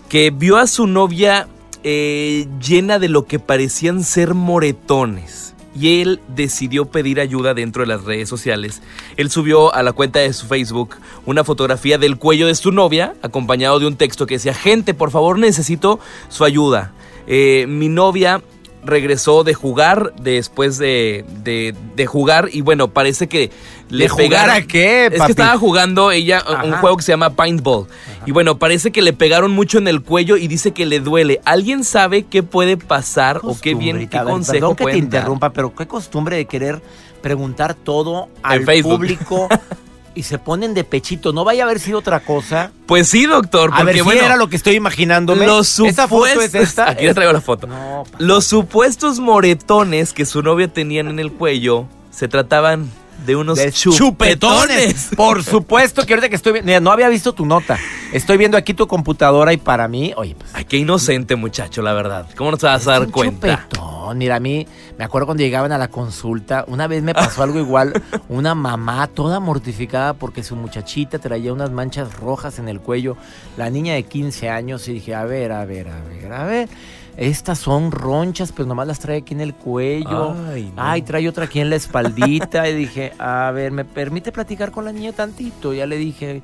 que 0.10 0.32
vio 0.32 0.58
a 0.58 0.68
su 0.68 0.88
novia 0.88 1.48
eh, 1.84 2.48
llena 2.62 3.00
de 3.00 3.10
lo 3.10 3.26
que 3.26 3.40
parecían 3.40 4.04
ser 4.04 4.34
moretones. 4.34 5.54
Y 5.80 6.02
él 6.02 6.20
decidió 6.28 6.86
pedir 6.86 7.20
ayuda 7.20 7.54
dentro 7.54 7.84
de 7.84 7.88
las 7.88 8.04
redes 8.04 8.28
sociales. 8.28 8.82
Él 9.18 9.30
subió 9.30 9.74
a 9.74 9.84
la 9.84 9.94
cuenta 9.94 10.20
de 10.20 10.34
su 10.34 10.48
Facebook 10.48 10.96
una 11.28 11.44
fotografía 11.44 12.00
del 12.00 12.18
cuello 12.18 12.48
de 12.48 12.56
su 12.56 12.72
novia, 12.72 13.14
acompañado 13.22 13.80
de 13.80 13.86
un 13.86 13.96
texto 13.96 14.26
que 14.26 14.36
decía, 14.36 14.56
gente, 14.56 14.96
por 14.96 15.12
favor 15.12 15.38
necesito 15.38 16.00
su 16.28 16.44
ayuda. 16.44 16.92
mi 17.28 17.88
novia 17.88 18.42
regresó 18.90 19.44
de 19.44 19.54
jugar 19.54 20.14
después 20.22 20.78
de, 20.78 21.26
de, 21.44 22.06
jugar 22.06 22.50
y 22.52 22.62
bueno, 22.62 22.90
parece 22.90 23.28
que 23.28 23.52
le 23.90 24.06
¿De 24.06 24.10
jugar 24.10 24.50
a 24.50 24.62
qué, 24.62 25.08
Es 25.08 25.22
que 25.22 25.32
estaba 25.32 25.58
jugando 25.58 26.12
ella 26.12 26.44
un 26.64 26.74
juego 26.74 26.98
que 26.98 27.04
se 27.04 27.12
llama 27.12 27.32
Paintball. 27.32 27.88
Y 28.26 28.32
bueno, 28.32 28.60
parece 28.60 28.92
que 28.92 29.02
le 29.02 29.14
pegaron 29.14 29.52
mucho 29.52 29.78
en 29.78 29.88
el 29.88 30.02
cuello 30.02 30.38
y 30.38 30.48
dice 30.48 30.72
que 30.72 30.86
le 30.86 31.00
duele. 31.00 31.42
¿Alguien 31.46 31.84
sabe 31.84 32.24
qué 32.24 32.44
puede 32.44 32.78
pasar 32.78 33.40
o 33.44 33.58
qué 33.60 33.74
bien, 33.74 34.08
qué 34.08 34.20
consejo 34.20 34.52
perdón 34.52 34.76
que 34.76 34.86
te 34.86 34.98
interrumpa, 34.98 35.52
pero 35.52 35.74
qué 35.76 35.88
costumbre 35.88 36.36
de 36.36 36.46
querer 36.46 36.82
preguntar 37.22 37.74
todo 37.74 38.30
al 38.44 38.64
público 38.82 39.48
y 40.20 40.24
se 40.24 40.38
ponen 40.38 40.74
de 40.74 40.84
pechito. 40.84 41.32
¿No 41.32 41.46
vaya 41.46 41.64
a 41.64 41.66
haber 41.66 41.80
sido 41.80 42.00
otra 42.00 42.20
cosa? 42.20 42.74
Pues 42.86 43.08
sí, 43.08 43.26
doctor. 43.26 43.70
Porque, 43.70 43.82
a 43.82 43.86
ver, 43.86 44.04
bueno, 44.04 44.22
era 44.22 44.36
lo 44.36 44.50
que 44.50 44.58
estoy 44.58 44.76
imaginándome. 44.76 45.48
Los 45.48 45.70
supuestos, 45.70 46.44
es 46.44 46.56
esta? 46.56 46.90
Aquí 46.90 47.06
le 47.06 47.14
traigo 47.14 47.32
la 47.32 47.40
foto. 47.40 47.70
los 48.18 48.44
supuestos 48.44 49.20
moretones 49.20 50.12
que 50.12 50.26
su 50.26 50.44
novia 50.44 50.68
tenía 50.68 51.00
en 51.00 51.20
el 51.20 51.32
cuello 51.32 51.88
se 52.12 52.28
trataban 52.28 52.92
de 53.26 53.38
unos 53.38 53.60
chupetones. 53.72 55.10
Por 55.16 55.42
supuesto 55.42 56.06
que 56.06 56.14
ahorita 56.14 56.28
que 56.28 56.36
estoy 56.36 56.62
no 56.82 56.92
había 56.92 57.08
visto 57.08 57.32
tu 57.34 57.46
nota. 57.46 57.80
Estoy 58.12 58.38
viendo 58.38 58.58
aquí 58.58 58.74
tu 58.74 58.88
computadora 58.88 59.54
y 59.54 59.58
para 59.58 59.88
mí, 59.88 60.14
oye, 60.18 60.36
pues. 60.36 60.50
Ay, 60.54 60.66
qué 60.66 60.78
inocente 60.78 61.36
muchacho, 61.36 61.84
la 61.84 61.94
verdad. 61.94 62.28
¿Cómo 62.36 62.52
no 62.52 62.58
te 62.58 62.66
vas 62.66 62.88
a 62.88 62.92
dar 63.00 63.12
cuenta? 63.12 63.68
Chupetón. 63.68 64.18
Mira, 64.18 64.38
a 64.38 64.40
mí 64.40 64.66
me 64.98 65.04
acuerdo 65.04 65.28
cuando 65.28 65.44
llegaban 65.44 65.72
a 65.72 65.78
la 65.78 65.90
consulta, 65.90 66.66
una 66.68 66.88
vez 66.88 67.04
me 67.04 67.14
pasó 67.14 67.44
algo 67.44 67.60
igual, 67.60 67.94
una 68.30 68.56
mamá 68.56 69.06
toda 69.06 69.40
mortificada 69.40 70.14
porque 70.14 70.42
su 70.42 70.56
muchachita 70.56 71.20
traía 71.20 71.54
unas 71.54 71.70
manchas 71.70 72.16
rojas 72.16 72.58
en 72.58 72.68
el 72.68 72.80
cuello, 72.80 73.16
la 73.56 73.70
niña 73.70 73.94
de 73.94 74.04
15 74.04 74.50
años 74.50 74.88
y 74.88 74.94
dije, 74.94 75.14
a 75.14 75.26
ver, 75.26 75.52
a 75.52 75.64
ver, 75.66 75.90
a 75.90 76.02
ver, 76.02 76.34
a 76.34 76.44
ver 76.46 76.70
estas 77.18 77.60
son 77.60 77.92
ronchas, 77.92 78.54
pero 78.54 78.66
nomás 78.66 78.88
las 78.88 79.00
trae 79.00 79.18
aquí 79.18 79.34
en 79.34 79.42
el 79.42 79.54
cuello. 79.54 80.34
Ay, 80.78 81.02
trae 81.02 81.28
otra 81.28 81.46
aquí 81.46 81.60
en 81.60 81.70
la 81.70 81.76
espaldita. 81.76 82.70
y 82.70 82.74
dije, 82.74 83.12
a 83.20 83.52
ver, 83.52 83.74
¿me 83.74 83.84
permite 83.84 84.32
platicar 84.32 84.72
con 84.72 84.86
la 84.86 84.94
niña 84.94 85.12
tantito? 85.12 85.74
Ya 85.74 85.86
le 85.86 85.98
dije, 85.98 86.42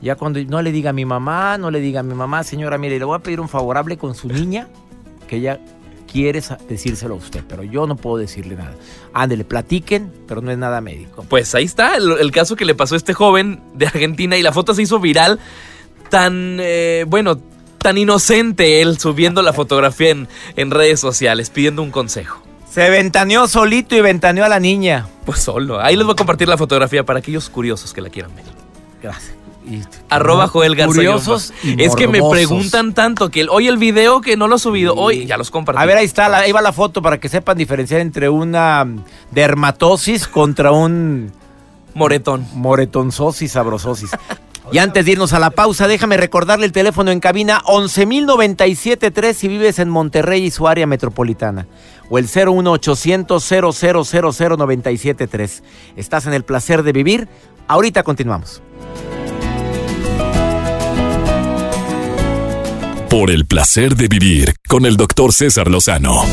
ya 0.00 0.14
cuando 0.14 0.40
no 0.44 0.62
le 0.62 0.72
diga 0.72 0.90
a 0.90 0.92
mi 0.92 1.04
mamá, 1.04 1.58
no 1.58 1.70
le 1.70 1.80
diga 1.80 2.00
a 2.00 2.02
mi 2.02 2.14
mamá, 2.14 2.44
señora, 2.44 2.78
mire, 2.78 2.98
le 2.98 3.04
voy 3.04 3.16
a 3.16 3.20
pedir 3.20 3.40
un 3.40 3.48
favorable 3.48 3.96
con 3.96 4.14
su 4.14 4.28
niña, 4.28 4.68
que 5.26 5.36
ella 5.36 5.60
quiere 6.10 6.42
decírselo 6.68 7.14
a 7.14 7.16
usted, 7.18 7.44
pero 7.46 7.62
yo 7.62 7.86
no 7.86 7.96
puedo 7.96 8.16
decirle 8.16 8.56
nada. 8.56 8.74
Ándele, 9.12 9.44
platiquen, 9.44 10.12
pero 10.26 10.40
no 10.40 10.50
es 10.50 10.58
nada 10.58 10.80
médico. 10.80 11.24
Pues 11.28 11.54
ahí 11.54 11.64
está 11.64 11.96
el, 11.96 12.30
caso 12.32 12.56
que 12.56 12.64
le 12.64 12.74
pasó 12.74 12.94
a 12.94 12.98
este 12.98 13.12
joven 13.12 13.60
de 13.74 13.86
Argentina 13.86 14.36
y 14.36 14.42
la 14.42 14.52
foto 14.52 14.74
se 14.74 14.82
hizo 14.82 14.98
viral 14.98 15.38
tan, 16.08 16.58
eh, 16.60 17.04
bueno, 17.06 17.38
tan 17.78 17.98
inocente 17.98 18.80
él 18.80 18.98
subiendo 18.98 19.42
la 19.42 19.52
fotografía 19.52 20.10
en, 20.10 20.28
en 20.56 20.70
redes 20.70 21.00
sociales, 21.00 21.50
pidiendo 21.50 21.82
un 21.82 21.90
consejo. 21.90 22.42
Se 22.70 22.90
ventaneó 22.90 23.48
solito 23.48 23.96
y 23.96 24.00
ventaneó 24.00 24.44
a 24.44 24.48
la 24.48 24.60
niña. 24.60 25.06
Pues 25.24 25.40
solo. 25.40 25.80
Ahí 25.80 25.96
les 25.96 26.04
voy 26.04 26.12
a 26.12 26.16
compartir 26.16 26.48
la 26.48 26.56
fotografía 26.56 27.04
para 27.04 27.18
aquellos 27.18 27.48
curiosos 27.48 27.92
que 27.92 28.00
la 28.00 28.08
quieran 28.10 28.34
ver. 28.34 28.44
Gracias. 29.02 29.37
Arroba 30.08 30.48
Joel 30.48 30.74
Garza. 30.74 30.94
Curiosos 30.94 31.52
Es 31.62 31.94
que 31.94 32.08
me 32.08 32.20
preguntan 32.30 32.94
tanto 32.94 33.30
que 33.30 33.46
hoy 33.48 33.68
el 33.68 33.76
video 33.76 34.20
que 34.20 34.36
no 34.36 34.48
lo 34.48 34.56
he 34.56 34.58
subido, 34.58 34.94
hoy 34.94 35.26
ya 35.26 35.36
los 35.36 35.50
compartí. 35.50 35.80
A 35.80 35.86
ver, 35.86 35.96
ahí 35.96 36.06
está, 36.06 36.34
ahí 36.36 36.52
va 36.52 36.62
la 36.62 36.72
foto 36.72 37.02
para 37.02 37.18
que 37.18 37.28
sepan 37.28 37.56
diferenciar 37.56 38.00
entre 38.00 38.28
una 38.28 38.86
dermatosis 39.30 40.28
contra 40.28 40.72
un... 40.72 41.32
Moretón. 41.94 42.46
Moretonzosis, 42.54 43.52
sabrososis. 43.52 44.10
Y 44.70 44.76
antes 44.78 45.06
de 45.06 45.12
irnos 45.12 45.32
a 45.32 45.38
la 45.38 45.48
pausa, 45.48 45.88
déjame 45.88 46.18
recordarle 46.18 46.66
el 46.66 46.72
teléfono 46.72 47.10
en 47.10 47.20
cabina 47.20 47.62
11.097.3 47.64 49.32
si 49.32 49.48
vives 49.48 49.78
en 49.78 49.88
Monterrey 49.88 50.44
y 50.44 50.50
su 50.50 50.68
área 50.68 50.86
metropolitana. 50.86 51.66
O 52.10 52.18
el 52.18 52.26
01800 52.26 53.50
0000973 53.50 55.62
Estás 55.96 56.26
en 56.26 56.34
el 56.34 56.44
placer 56.44 56.82
de 56.82 56.92
vivir. 56.92 57.28
Ahorita 57.66 58.02
continuamos. 58.02 58.60
Por 63.10 63.30
el 63.30 63.46
placer 63.46 63.96
de 63.96 64.06
vivir 64.06 64.54
con 64.68 64.84
el 64.84 64.98
doctor 64.98 65.32
César 65.32 65.70
Lozano. 65.70 66.24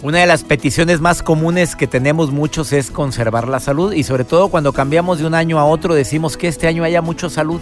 Una 0.00 0.18
de 0.20 0.26
las 0.26 0.44
peticiones 0.44 1.00
más 1.00 1.24
comunes 1.24 1.74
que 1.74 1.88
tenemos 1.88 2.30
muchos 2.30 2.72
es 2.72 2.92
conservar 2.92 3.48
la 3.48 3.58
salud 3.58 3.92
y 3.92 4.04
sobre 4.04 4.22
todo 4.22 4.48
cuando 4.48 4.72
cambiamos 4.72 5.18
de 5.18 5.26
un 5.26 5.34
año 5.34 5.58
a 5.58 5.64
otro 5.64 5.94
decimos 5.94 6.36
que 6.36 6.46
este 6.46 6.68
año 6.68 6.84
haya 6.84 7.02
mucha 7.02 7.28
salud. 7.28 7.60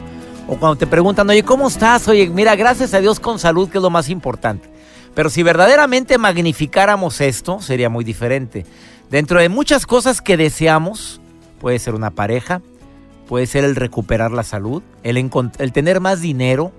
O 0.49 0.59
cuando 0.59 0.77
te 0.77 0.87
preguntan, 0.87 1.31
oye, 1.31 1.43
¿cómo 1.45 1.67
estás? 1.67 2.07
Oye, 2.09 2.29
mira, 2.29 2.55
gracias 2.57 2.93
a 2.93 3.01
Dios 3.01 3.21
con 3.21 3.39
salud, 3.39 3.71
que 3.71 3.79
es 3.79 3.83
lo 3.83 3.89
más 3.89 4.11
importante. 4.11 4.69
Pero 5.15 5.31
si 5.31 5.43
verdaderamente 5.43 6.19
magnificáramos 6.19 7.23
esto, 7.23 7.63
sería 7.63 7.89
muy 7.89 8.05
diferente. 8.05 8.67
Dentro 9.11 9.41
de 9.41 9.49
muchas 9.49 9.87
cosas 9.87 10.21
que 10.21 10.37
deseamos, 10.37 11.23
puede 11.59 11.79
ser 11.79 11.95
una 11.95 12.11
pareja, 12.11 12.61
puede 13.31 13.47
ser 13.47 13.63
el 13.63 13.77
recuperar 13.77 14.33
la 14.33 14.43
salud, 14.43 14.83
el, 15.05 15.31
tener 15.73 16.01
más 16.01 16.21
dinero, 16.21 16.73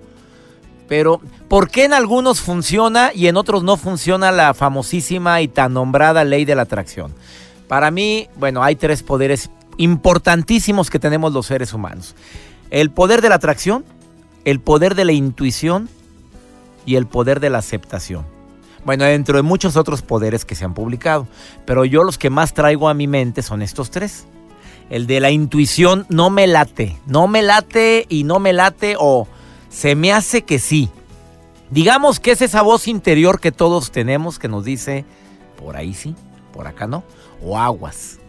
pero, 0.89 1.21
¿por 1.47 1.69
qué 1.69 1.85
en 1.85 1.93
algunos 1.93 2.41
funciona 2.41 3.11
y 3.15 3.27
en 3.27 3.37
otros 3.37 3.63
no 3.63 3.77
funciona 3.77 4.33
la 4.33 4.53
famosísima 4.53 5.39
y 5.39 5.47
tan 5.47 5.73
nombrada 5.73 6.25
ley 6.25 6.43
de 6.43 6.55
la 6.55 6.63
atracción? 6.63 7.13
Para 7.69 7.89
mí, 7.89 8.27
bueno, 8.35 8.63
hay 8.63 8.75
tres 8.75 9.01
poderes 9.01 9.49
importantísimos 9.77 10.89
que 10.89 10.99
tenemos 10.99 11.31
los 11.31 11.45
seres 11.45 11.73
humanos. 11.73 12.15
El 12.69 12.91
poder 12.91 13.21
de 13.21 13.29
la 13.29 13.35
atracción, 13.35 13.85
el 14.43 14.59
poder 14.59 14.95
de 14.95 15.05
la 15.05 15.13
intuición 15.13 15.87
y 16.85 16.97
el 16.97 17.07
poder 17.07 17.39
de 17.39 17.49
la 17.49 17.59
aceptación. 17.59 18.25
Bueno, 18.83 19.05
dentro 19.05 19.37
de 19.37 19.41
muchos 19.41 19.77
otros 19.77 20.01
poderes 20.01 20.43
que 20.43 20.55
se 20.55 20.65
han 20.65 20.73
publicado, 20.73 21.29
pero 21.65 21.85
yo 21.85 22.03
los 22.03 22.17
que 22.17 22.29
más 22.29 22.53
traigo 22.53 22.89
a 22.89 22.93
mi 22.93 23.07
mente 23.07 23.41
son 23.41 23.61
estos 23.61 23.89
tres. 23.89 24.25
El 24.91 25.07
de 25.07 25.21
la 25.21 25.31
intuición 25.31 26.05
no 26.09 26.29
me 26.29 26.47
late, 26.47 26.97
no 27.05 27.29
me 27.29 27.41
late 27.41 28.05
y 28.09 28.25
no 28.25 28.39
me 28.39 28.51
late 28.51 28.97
o 28.99 29.25
se 29.69 29.95
me 29.95 30.11
hace 30.11 30.41
que 30.41 30.59
sí. 30.59 30.89
Digamos 31.69 32.19
que 32.19 32.31
es 32.31 32.41
esa 32.41 32.61
voz 32.61 32.89
interior 32.89 33.39
que 33.39 33.53
todos 33.53 33.91
tenemos 33.91 34.37
que 34.37 34.49
nos 34.49 34.65
dice, 34.65 35.05
por 35.55 35.77
ahí 35.77 35.93
sí, 35.93 36.13
por 36.51 36.67
acá 36.67 36.87
no, 36.87 37.05
o 37.41 37.57
aguas. 37.57 38.19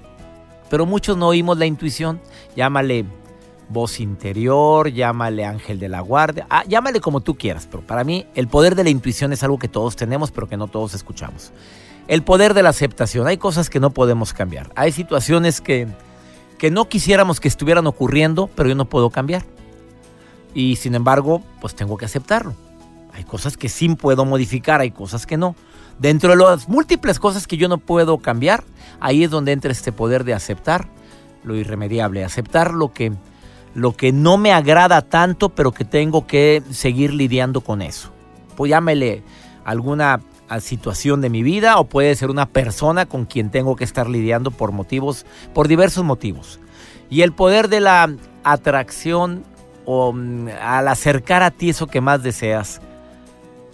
Pero 0.70 0.86
muchos 0.86 1.16
no 1.16 1.26
oímos 1.26 1.58
la 1.58 1.66
intuición, 1.66 2.20
llámale 2.54 3.06
voz 3.68 3.98
interior, 3.98 4.88
llámale 4.88 5.44
ángel 5.44 5.80
de 5.80 5.88
la 5.88 6.00
guardia, 6.00 6.46
ah, 6.48 6.62
llámale 6.68 7.00
como 7.00 7.22
tú 7.22 7.34
quieras, 7.34 7.66
pero 7.68 7.84
para 7.84 8.04
mí 8.04 8.24
el 8.36 8.46
poder 8.46 8.76
de 8.76 8.84
la 8.84 8.90
intuición 8.90 9.32
es 9.32 9.42
algo 9.42 9.58
que 9.58 9.66
todos 9.66 9.96
tenemos, 9.96 10.30
pero 10.30 10.48
que 10.48 10.56
no 10.56 10.68
todos 10.68 10.94
escuchamos. 10.94 11.50
El 12.06 12.22
poder 12.22 12.54
de 12.54 12.62
la 12.62 12.68
aceptación, 12.68 13.26
hay 13.26 13.36
cosas 13.36 13.68
que 13.68 13.80
no 13.80 13.90
podemos 13.90 14.32
cambiar, 14.32 14.70
hay 14.76 14.92
situaciones 14.92 15.60
que, 15.60 15.88
que 16.62 16.70
no 16.70 16.88
quisiéramos 16.88 17.40
que 17.40 17.48
estuvieran 17.48 17.88
ocurriendo, 17.88 18.46
pero 18.46 18.68
yo 18.68 18.76
no 18.76 18.84
puedo 18.84 19.10
cambiar. 19.10 19.42
Y 20.54 20.76
sin 20.76 20.94
embargo, 20.94 21.42
pues 21.60 21.74
tengo 21.74 21.96
que 21.96 22.04
aceptarlo. 22.04 22.54
Hay 23.12 23.24
cosas 23.24 23.56
que 23.56 23.68
sí 23.68 23.88
puedo 23.96 24.24
modificar, 24.24 24.80
hay 24.80 24.92
cosas 24.92 25.26
que 25.26 25.36
no. 25.36 25.56
Dentro 25.98 26.30
de 26.30 26.36
las 26.36 26.68
múltiples 26.68 27.18
cosas 27.18 27.48
que 27.48 27.56
yo 27.56 27.66
no 27.66 27.78
puedo 27.78 28.18
cambiar, 28.18 28.62
ahí 29.00 29.24
es 29.24 29.30
donde 29.32 29.50
entra 29.50 29.72
este 29.72 29.90
poder 29.90 30.22
de 30.22 30.34
aceptar 30.34 30.86
lo 31.42 31.56
irremediable, 31.56 32.24
aceptar 32.24 32.72
lo 32.74 32.92
que 32.92 33.12
lo 33.74 33.96
que 33.96 34.12
no 34.12 34.38
me 34.38 34.52
agrada 34.52 35.02
tanto, 35.02 35.48
pero 35.48 35.72
que 35.72 35.84
tengo 35.84 36.28
que 36.28 36.62
seguir 36.70 37.12
lidiando 37.12 37.62
con 37.62 37.82
eso. 37.82 38.12
Pues 38.56 38.70
llámele 38.70 39.24
alguna 39.64 40.20
situación 40.60 41.20
de 41.20 41.30
mi 41.30 41.42
vida 41.42 41.78
o 41.78 41.84
puede 41.84 42.14
ser 42.14 42.30
una 42.30 42.46
persona 42.46 43.06
con 43.06 43.24
quien 43.24 43.50
tengo 43.50 43.76
que 43.76 43.84
estar 43.84 44.08
lidiando 44.08 44.50
por 44.50 44.72
motivos, 44.72 45.26
por 45.54 45.68
diversos 45.68 46.04
motivos. 46.04 46.60
Y 47.10 47.22
el 47.22 47.32
poder 47.32 47.68
de 47.68 47.80
la 47.80 48.14
atracción 48.44 49.44
o 49.84 50.12
mm, 50.12 50.48
al 50.60 50.88
acercar 50.88 51.42
a 51.42 51.50
ti 51.50 51.70
eso 51.70 51.86
que 51.86 52.00
más 52.00 52.22
deseas. 52.22 52.80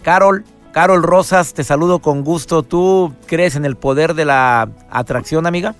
Carol, 0.01 0.43
Carol 0.71 1.03
Rosas, 1.03 1.53
te 1.53 1.63
saludo 1.63 1.99
con 1.99 2.23
gusto. 2.23 2.63
¿Tú 2.63 3.13
crees 3.25 3.55
en 3.55 3.65
el 3.65 3.75
poder 3.75 4.13
de 4.13 4.25
la 4.25 4.69
atracción, 4.89 5.45
amiga? 5.45 5.75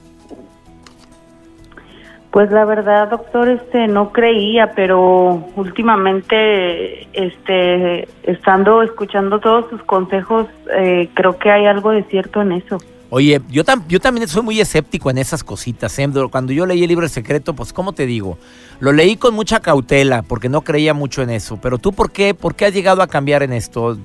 Pues 2.40 2.52
la 2.52 2.64
verdad, 2.64 3.10
doctor, 3.10 3.50
este 3.50 3.90
no 3.90 4.14
creía, 4.14 4.72
pero 4.74 5.44
últimamente, 5.58 7.06
este, 7.12 8.08
estando 8.24 8.82
escuchando 8.82 9.42
todos 9.42 9.70
sus 9.70 9.84
consejos, 9.84 10.48
eh, 10.74 11.10
creo 11.16 11.38
que 11.38 11.52
hay 11.52 11.66
algo 11.66 11.92
de 11.92 12.04
cierto 12.04 12.42
en 12.42 12.54
eso. 12.54 12.78
Oye, 13.12 13.42
yo, 13.50 13.64
yo 13.88 14.00
también 14.00 14.28
soy 14.28 14.44
muy 14.44 14.60
escéptico 14.60 15.10
en 15.10 15.18
esas 15.18 15.44
cositas. 15.44 15.98
¿eh? 15.98 16.08
Cuando 16.30 16.54
yo 16.54 16.68
leí 16.68 16.84
el 16.84 16.90
libro 16.90 17.06
El 17.06 17.10
Secreto, 17.10 17.56
pues, 17.56 17.74
¿cómo 17.74 17.94
te 17.94 18.06
digo? 18.06 18.38
Lo 18.80 18.92
leí 18.92 19.16
con 19.16 19.34
mucha 19.34 19.60
cautela 19.62 20.22
porque 20.22 20.48
no 20.48 20.62
creía 20.62 20.94
mucho 20.94 21.24
en 21.24 21.32
eso. 21.32 21.58
Pero 21.60 21.80
tú, 21.80 21.92
¿por 21.92 22.12
qué, 22.12 22.36
por 22.36 22.54
qué 22.54 22.66
has 22.66 22.74
llegado 22.74 23.02
a 23.02 23.08
cambiar 23.08 23.42
en 23.42 23.52
esto? 23.52 23.98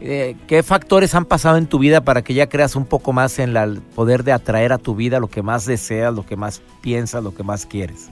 Eh, 0.00 0.36
¿Qué 0.46 0.62
factores 0.62 1.16
han 1.16 1.24
pasado 1.24 1.56
en 1.56 1.66
tu 1.66 1.80
vida 1.80 2.02
para 2.02 2.22
que 2.22 2.34
ya 2.34 2.48
creas 2.48 2.76
un 2.76 2.86
poco 2.86 3.12
más 3.12 3.40
en 3.40 3.56
el 3.56 3.80
poder 3.80 4.22
de 4.22 4.30
atraer 4.30 4.72
a 4.72 4.78
tu 4.78 4.94
vida 4.94 5.18
lo 5.18 5.26
que 5.26 5.42
más 5.42 5.66
deseas, 5.66 6.14
lo 6.14 6.24
que 6.24 6.36
más 6.36 6.62
piensas, 6.80 7.24
lo 7.24 7.34
que 7.34 7.42
más 7.42 7.66
quieres? 7.66 8.10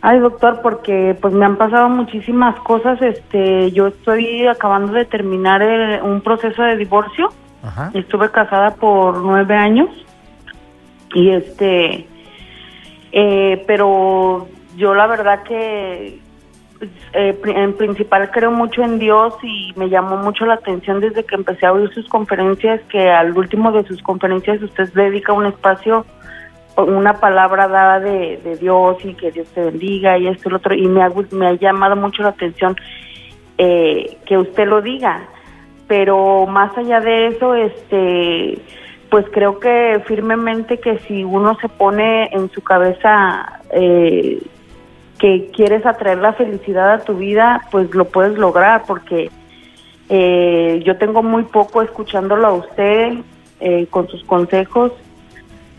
Ay, 0.00 0.20
doctor, 0.20 0.60
porque 0.62 1.18
pues 1.20 1.34
me 1.34 1.44
han 1.44 1.56
pasado 1.56 1.90
muchísimas 1.90 2.58
cosas. 2.60 3.00
Este, 3.02 3.72
yo 3.72 3.88
estoy 3.88 4.46
acabando 4.46 4.92
de 4.92 5.04
terminar 5.04 5.62
un 6.02 6.22
proceso 6.22 6.62
de 6.62 6.76
divorcio 6.76 7.28
Estuve 7.94 8.30
casada 8.30 8.74
por 8.76 9.18
nueve 9.18 9.54
años 9.54 9.88
y 11.12 11.30
este, 11.30 12.06
eh, 13.12 13.64
pero 13.66 14.48
yo 14.76 14.94
la 14.94 15.06
verdad 15.06 15.42
que 15.42 16.20
eh, 17.12 17.40
en 17.44 17.76
principal 17.76 18.30
creo 18.30 18.50
mucho 18.50 18.82
en 18.82 18.98
Dios 18.98 19.34
y 19.42 19.72
me 19.76 19.88
llamó 19.88 20.18
mucho 20.18 20.44
la 20.44 20.54
atención 20.54 21.00
desde 21.00 21.24
que 21.24 21.34
empecé 21.34 21.66
a 21.66 21.72
oír 21.72 21.92
sus 21.94 22.06
conferencias 22.08 22.80
que 22.90 23.10
al 23.10 23.36
último 23.36 23.72
de 23.72 23.84
sus 23.84 24.02
conferencias 24.02 24.62
usted 24.62 24.92
dedica 24.92 25.32
un 25.32 25.46
espacio 25.46 26.04
una 26.76 27.14
palabra 27.14 27.68
dada 27.68 28.00
de, 28.00 28.58
Dios 28.60 28.98
y 29.02 29.14
que 29.14 29.32
Dios 29.32 29.48
te 29.54 29.62
bendiga 29.62 30.18
y 30.18 30.26
esto 30.26 30.48
y 30.48 30.52
lo 30.52 30.58
otro 30.58 30.74
y 30.74 30.86
me 30.86 31.02
ha, 31.02 31.10
me 31.30 31.46
ha 31.46 31.52
llamado 31.54 31.96
mucho 31.96 32.22
la 32.22 32.30
atención 32.30 32.76
eh, 33.56 34.18
que 34.26 34.36
usted 34.36 34.66
lo 34.66 34.82
diga 34.82 35.26
pero 35.86 36.46
más 36.46 36.76
allá 36.76 37.00
de 37.00 37.28
eso, 37.28 37.54
este, 37.54 38.58
pues 39.10 39.26
creo 39.32 39.60
que 39.60 40.02
firmemente 40.06 40.78
que 40.78 40.98
si 41.00 41.24
uno 41.24 41.56
se 41.60 41.68
pone 41.68 42.28
en 42.32 42.50
su 42.50 42.62
cabeza 42.62 43.60
eh, 43.70 44.42
que 45.18 45.50
quieres 45.54 45.86
atraer 45.86 46.18
la 46.18 46.32
felicidad 46.32 46.92
a 46.92 47.04
tu 47.04 47.14
vida, 47.14 47.62
pues 47.70 47.94
lo 47.94 48.06
puedes 48.06 48.36
lograr, 48.36 48.82
porque 48.86 49.30
eh, 50.08 50.82
yo 50.84 50.96
tengo 50.98 51.22
muy 51.22 51.44
poco 51.44 51.82
escuchándolo 51.82 52.46
a 52.46 52.52
usted 52.52 53.18
eh, 53.60 53.86
con 53.88 54.08
sus 54.08 54.22
consejos 54.24 54.92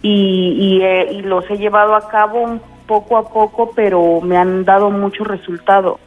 y, 0.01 0.81
y 1.11 1.21
los 1.21 1.49
he 1.49 1.57
llevado 1.57 1.95
a 1.95 2.07
cabo 2.07 2.59
poco 2.87 3.17
a 3.17 3.29
poco, 3.29 3.71
pero 3.75 4.21
me 4.21 4.37
han 4.37 4.63
dado 4.63 4.89
mucho 4.89 5.23
resultado. 5.25 5.99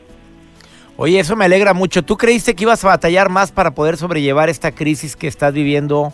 Oye, 1.02 1.18
eso 1.18 1.34
me 1.34 1.46
alegra 1.46 1.72
mucho. 1.72 2.02
¿Tú 2.02 2.18
creíste 2.18 2.54
que 2.54 2.64
ibas 2.64 2.84
a 2.84 2.88
batallar 2.88 3.30
más 3.30 3.52
para 3.52 3.70
poder 3.70 3.96
sobrellevar 3.96 4.50
esta 4.50 4.72
crisis 4.72 5.16
que 5.16 5.28
estás 5.28 5.54
viviendo 5.54 6.12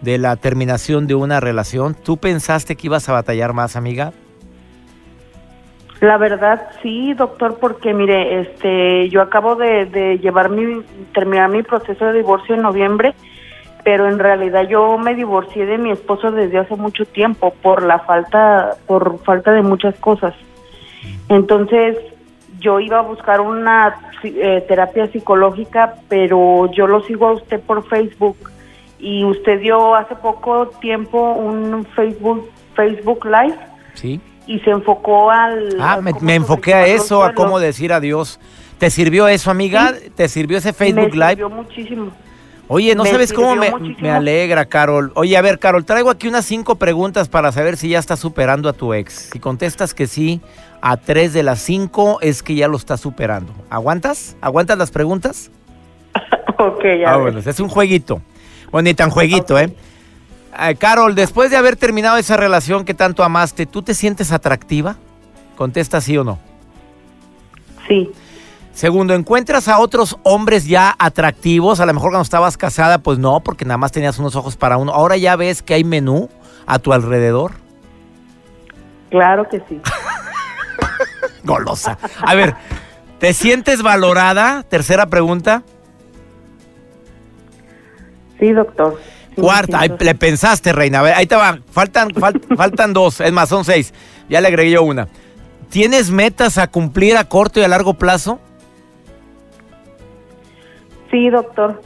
de 0.00 0.16
la 0.16 0.36
terminación 0.36 1.06
de 1.06 1.14
una 1.14 1.40
relación? 1.40 1.94
¿Tú 1.94 2.16
pensaste 2.16 2.74
que 2.74 2.86
ibas 2.86 3.06
a 3.10 3.12
batallar 3.12 3.52
más, 3.52 3.76
amiga? 3.76 4.14
La 6.00 6.16
verdad 6.16 6.70
sí, 6.82 7.12
doctor, 7.12 7.58
porque 7.60 7.92
mire, 7.92 8.40
este, 8.40 9.10
yo 9.10 9.20
acabo 9.20 9.56
de, 9.56 10.18
llevar 10.22 10.48
mi 10.48 10.80
terminar 11.12 11.50
mi 11.50 11.62
proceso 11.62 12.06
de 12.06 12.14
divorcio 12.14 12.54
en 12.54 12.62
noviembre, 12.62 13.12
pero 13.84 14.08
en 14.08 14.18
realidad 14.18 14.66
yo 14.66 14.96
me 14.96 15.14
divorcié 15.14 15.66
de 15.66 15.76
mi 15.76 15.90
esposo 15.90 16.30
desde 16.30 16.56
hace 16.56 16.76
mucho 16.76 17.04
tiempo 17.04 17.52
por 17.60 17.82
la 17.82 17.98
falta 17.98 18.74
por 18.86 19.22
falta 19.22 19.52
de 19.52 19.60
muchas 19.60 19.94
cosas. 19.96 20.32
Entonces, 21.28 21.98
yo 22.64 22.80
iba 22.80 22.98
a 22.98 23.02
buscar 23.02 23.40
una 23.40 23.94
eh, 24.22 24.64
terapia 24.66 25.06
psicológica, 25.12 25.96
pero 26.08 26.70
yo 26.72 26.86
lo 26.86 27.02
sigo 27.02 27.28
a 27.28 27.32
usted 27.32 27.60
por 27.60 27.86
Facebook 27.86 28.36
y 28.98 29.24
usted 29.24 29.60
dio 29.60 29.94
hace 29.94 30.16
poco 30.16 30.68
tiempo 30.80 31.32
un 31.34 31.86
Facebook 31.94 32.50
Facebook 32.74 33.26
Live. 33.26 33.58
Sí. 33.92 34.20
Y 34.46 34.58
se 34.60 34.70
enfocó 34.70 35.30
al... 35.30 35.76
Ah, 35.78 36.00
me, 36.00 36.34
enfoqué 36.34 36.74
a 36.74 36.86
eso, 36.86 37.22
a 37.22 37.34
cómo 37.34 37.58
decir 37.58 37.92
adiós. 37.92 38.40
¿Te 38.78 38.90
sirvió 38.90 39.28
eso, 39.28 39.50
amiga? 39.50 39.94
¿Te 40.14 40.28
sirvió 40.28 40.58
ese 40.58 40.72
Facebook 40.72 41.14
Live? 41.14 41.24
Me 41.24 41.30
sirvió 41.30 41.50
muchísimo. 41.50 42.12
Oye, 42.68 42.94
no 42.94 43.04
sabes 43.04 43.32
cómo 43.32 43.54
me, 43.56 43.72
me, 44.00 44.10
alegra, 44.10 44.64
Carol. 44.64 45.12
Oye, 45.14 45.36
a 45.36 45.42
ver, 45.42 45.58
Carol, 45.58 45.84
traigo 45.84 46.10
aquí 46.10 46.28
unas 46.28 46.46
cinco 46.46 46.76
preguntas 46.76 47.28
para 47.28 47.52
saber 47.52 47.76
si 47.76 47.90
ya 47.90 47.98
estás 47.98 48.20
superando 48.20 48.68
a 48.68 48.72
tu 48.72 48.94
ex. 48.94 49.30
Si 49.32 49.38
contestas 49.38 49.92
que 49.92 50.06
sí, 50.06 50.40
a 50.80 50.96
tres 50.96 51.32
de 51.32 51.42
las 51.42 51.60
cinco 51.60 52.18
es 52.22 52.42
que 52.42 52.54
ya 52.54 52.68
lo 52.68 52.76
estás 52.76 53.00
superando. 53.00 53.52
¿Aguantas? 53.68 54.36
¿Aguantas 54.40 54.78
las 54.78 54.90
preguntas? 54.90 55.50
ok, 56.58 56.84
ya. 57.00 57.12
Ah, 57.12 57.16
bueno, 57.18 57.38
es 57.38 57.60
un 57.60 57.68
jueguito. 57.68 58.22
Bueno, 58.70 58.84
ni 58.84 58.94
tan 58.94 59.10
jueguito, 59.10 59.58
¿eh? 59.58 59.74
Carol, 60.78 61.14
después 61.14 61.50
de 61.50 61.56
haber 61.56 61.76
terminado 61.76 62.16
esa 62.16 62.36
relación 62.36 62.84
que 62.84 62.94
tanto 62.94 63.24
amaste, 63.24 63.66
¿tú 63.66 63.82
te 63.82 63.92
sientes 63.92 64.32
atractiva? 64.32 64.96
Contesta 65.56 66.00
sí 66.00 66.16
o 66.16 66.24
no. 66.24 66.38
Sí. 67.88 68.10
Segundo, 68.74 69.14
¿encuentras 69.14 69.68
a 69.68 69.78
otros 69.78 70.18
hombres 70.24 70.66
ya 70.66 70.96
atractivos? 70.98 71.78
A 71.78 71.86
lo 71.86 71.94
mejor 71.94 72.10
cuando 72.10 72.24
estabas 72.24 72.56
casada, 72.56 72.98
pues 72.98 73.18
no, 73.18 73.40
porque 73.40 73.64
nada 73.64 73.78
más 73.78 73.92
tenías 73.92 74.18
unos 74.18 74.34
ojos 74.34 74.56
para 74.56 74.78
uno. 74.78 74.92
Ahora 74.92 75.16
ya 75.16 75.36
ves 75.36 75.62
que 75.62 75.74
hay 75.74 75.84
menú 75.84 76.28
a 76.66 76.80
tu 76.80 76.92
alrededor. 76.92 77.52
Claro 79.10 79.48
que 79.48 79.62
sí. 79.68 79.80
Golosa. 81.44 81.98
A 82.20 82.34
ver, 82.34 82.56
¿te 83.20 83.32
sientes 83.32 83.80
valorada? 83.80 84.64
Tercera 84.64 85.06
pregunta. 85.06 85.62
Sí, 88.40 88.52
doctor. 88.52 89.00
Cuarta, 89.36 89.82
le 89.86 90.14
pensaste, 90.16 90.72
reina. 90.72 90.98
A 90.98 91.02
ver, 91.02 91.14
ahí 91.14 91.26
te 91.26 91.36
van. 91.36 91.62
Faltan, 91.70 92.10
faltan 92.56 92.92
dos. 92.92 93.20
Es 93.20 93.32
más, 93.32 93.48
son 93.48 93.64
seis. 93.64 93.94
Ya 94.28 94.40
le 94.40 94.48
agregué 94.48 94.72
yo 94.72 94.82
una. 94.82 95.06
¿Tienes 95.70 96.10
metas 96.10 96.58
a 96.58 96.66
cumplir 96.66 97.16
a 97.16 97.28
corto 97.28 97.60
y 97.60 97.62
a 97.62 97.68
largo 97.68 97.94
plazo? 97.94 98.40
Sí, 101.14 101.30
doctor. 101.30 101.80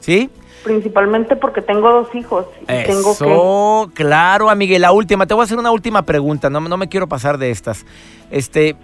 ¿Sí? 0.00 0.28
principalmente 0.64 1.36
porque 1.36 1.60
tengo 1.60 1.92
dos 1.92 2.14
hijos. 2.14 2.46
Y 2.62 2.72
Eso, 2.72 3.18
tengo 3.18 3.86
que... 3.88 3.94
claro, 3.94 4.48
amiga. 4.48 4.74
Y 4.74 4.78
la 4.78 4.92
última, 4.92 5.26
te 5.26 5.34
voy 5.34 5.42
a 5.42 5.44
hacer 5.44 5.58
una 5.58 5.70
última 5.70 6.06
pregunta, 6.06 6.48
no, 6.48 6.58
no 6.58 6.76
me 6.78 6.88
quiero 6.88 7.06
pasar 7.06 7.36
de 7.36 7.50
estas. 7.50 7.84
Este, 8.30 8.74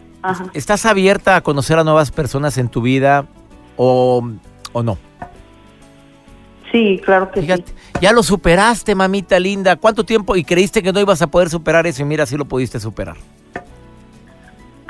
¿Estás 0.52 0.84
abierta 0.84 1.36
a 1.36 1.40
conocer 1.40 1.78
a 1.78 1.84
nuevas 1.84 2.10
personas 2.10 2.58
en 2.58 2.68
tu 2.68 2.82
vida 2.82 3.24
o, 3.78 4.22
o 4.72 4.82
no? 4.82 4.98
Sí, 6.70 7.00
claro 7.02 7.30
que 7.32 7.40
sí. 7.40 7.64
Ya 8.00 8.12
lo 8.12 8.22
superaste, 8.22 8.94
mamita 8.94 9.40
linda. 9.40 9.76
¿Cuánto 9.76 10.04
tiempo? 10.04 10.36
Y 10.36 10.44
creíste 10.44 10.82
que 10.82 10.92
no 10.92 11.00
ibas 11.00 11.22
a 11.22 11.28
poder 11.28 11.48
superar 11.48 11.86
eso 11.86 12.02
y 12.02 12.04
mira, 12.04 12.26
si 12.26 12.36
lo 12.36 12.44
pudiste 12.44 12.78
superar. 12.78 13.16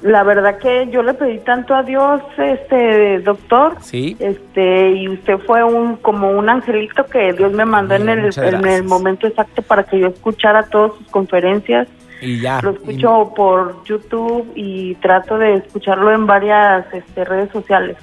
La 0.02 0.23
verdad 0.23 0.59
que 0.59 0.88
yo 0.90 1.02
le 1.02 1.14
pedí 1.14 1.38
tanto 1.40 1.75
a 1.75 1.83
Dios, 1.83 2.23
este 2.38 3.21
doctor. 3.21 3.76
Sí. 3.80 4.16
Este 4.19 4.92
y 4.92 5.09
usted 5.09 5.38
fue 5.47 5.62
un 5.62 5.97
como 5.97 6.30
un 6.30 6.49
angelito 6.49 7.04
que 7.04 7.33
Dios 7.35 7.52
me 7.52 7.64
mandó 7.64 7.95
en 7.95 8.09
el 8.09 8.30
en 8.38 8.66
el 8.66 8.85
momento 8.85 9.26
exacto 9.26 9.62
para 9.62 9.85
que 9.85 9.99
yo 9.99 10.09
escuchara 10.09 10.62
todas 10.64 10.92
sus 10.99 11.07
conferencias. 11.09 11.88
Y 12.23 12.40
ya. 12.40 12.61
Lo 12.62 12.71
escucho 12.71 13.33
por 13.35 13.83
YouTube 13.85 14.50
y 14.54 14.95
trato 14.97 15.38
de 15.38 15.54
escucharlo 15.54 16.12
en 16.12 16.26
varias 16.26 16.87
este, 16.92 17.25
redes 17.25 17.50
sociales. 17.50 17.97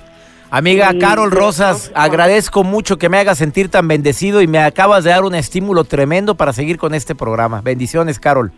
Amiga 0.50 0.94
Carol 0.98 1.30
Rosas, 1.30 1.92
agradezco 1.94 2.64
mucho 2.64 2.98
que 2.98 3.10
me 3.10 3.18
hagas 3.18 3.38
sentir 3.38 3.70
tan 3.70 3.88
bendecido 3.88 4.42
y 4.42 4.48
me 4.48 4.60
acabas 4.60 5.04
de 5.04 5.10
dar 5.10 5.26
un 5.26 5.36
estímulo 5.36 5.84
tremendo 5.84 6.36
para 6.36 6.54
seguir 6.54 6.78
con 6.78 6.94
este 6.94 7.16
programa. 7.16 7.62
Bendiciones, 7.62 8.18
Carol. 8.18 8.54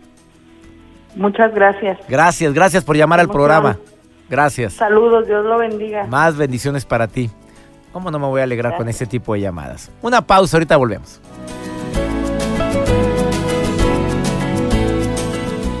Muchas 1.16 1.54
gracias. 1.54 1.98
Gracias, 2.08 2.52
gracias 2.52 2.84
por 2.84 2.96
llamar 2.96 3.20
al 3.20 3.28
programa. 3.28 3.78
Gracias. 4.28 4.74
Saludos, 4.74 5.26
Dios 5.26 5.44
lo 5.44 5.58
bendiga. 5.58 6.06
Más 6.06 6.36
bendiciones 6.36 6.84
para 6.84 7.08
ti. 7.08 7.30
¿Cómo 7.92 8.10
no 8.10 8.18
me 8.20 8.26
voy 8.26 8.40
a 8.40 8.44
alegrar 8.44 8.76
con 8.76 8.88
este 8.88 9.06
tipo 9.06 9.34
de 9.34 9.40
llamadas? 9.40 9.90
Una 10.02 10.22
pausa, 10.22 10.56
ahorita 10.56 10.76
volvemos. 10.76 11.20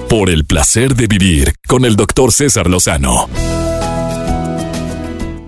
Por 0.08 0.28
el 0.28 0.44
placer 0.44 0.96
de 0.96 1.06
vivir 1.06 1.52
con 1.68 1.84
el 1.84 1.94
doctor 1.94 2.32
César 2.32 2.66
Lozano. 2.66 3.28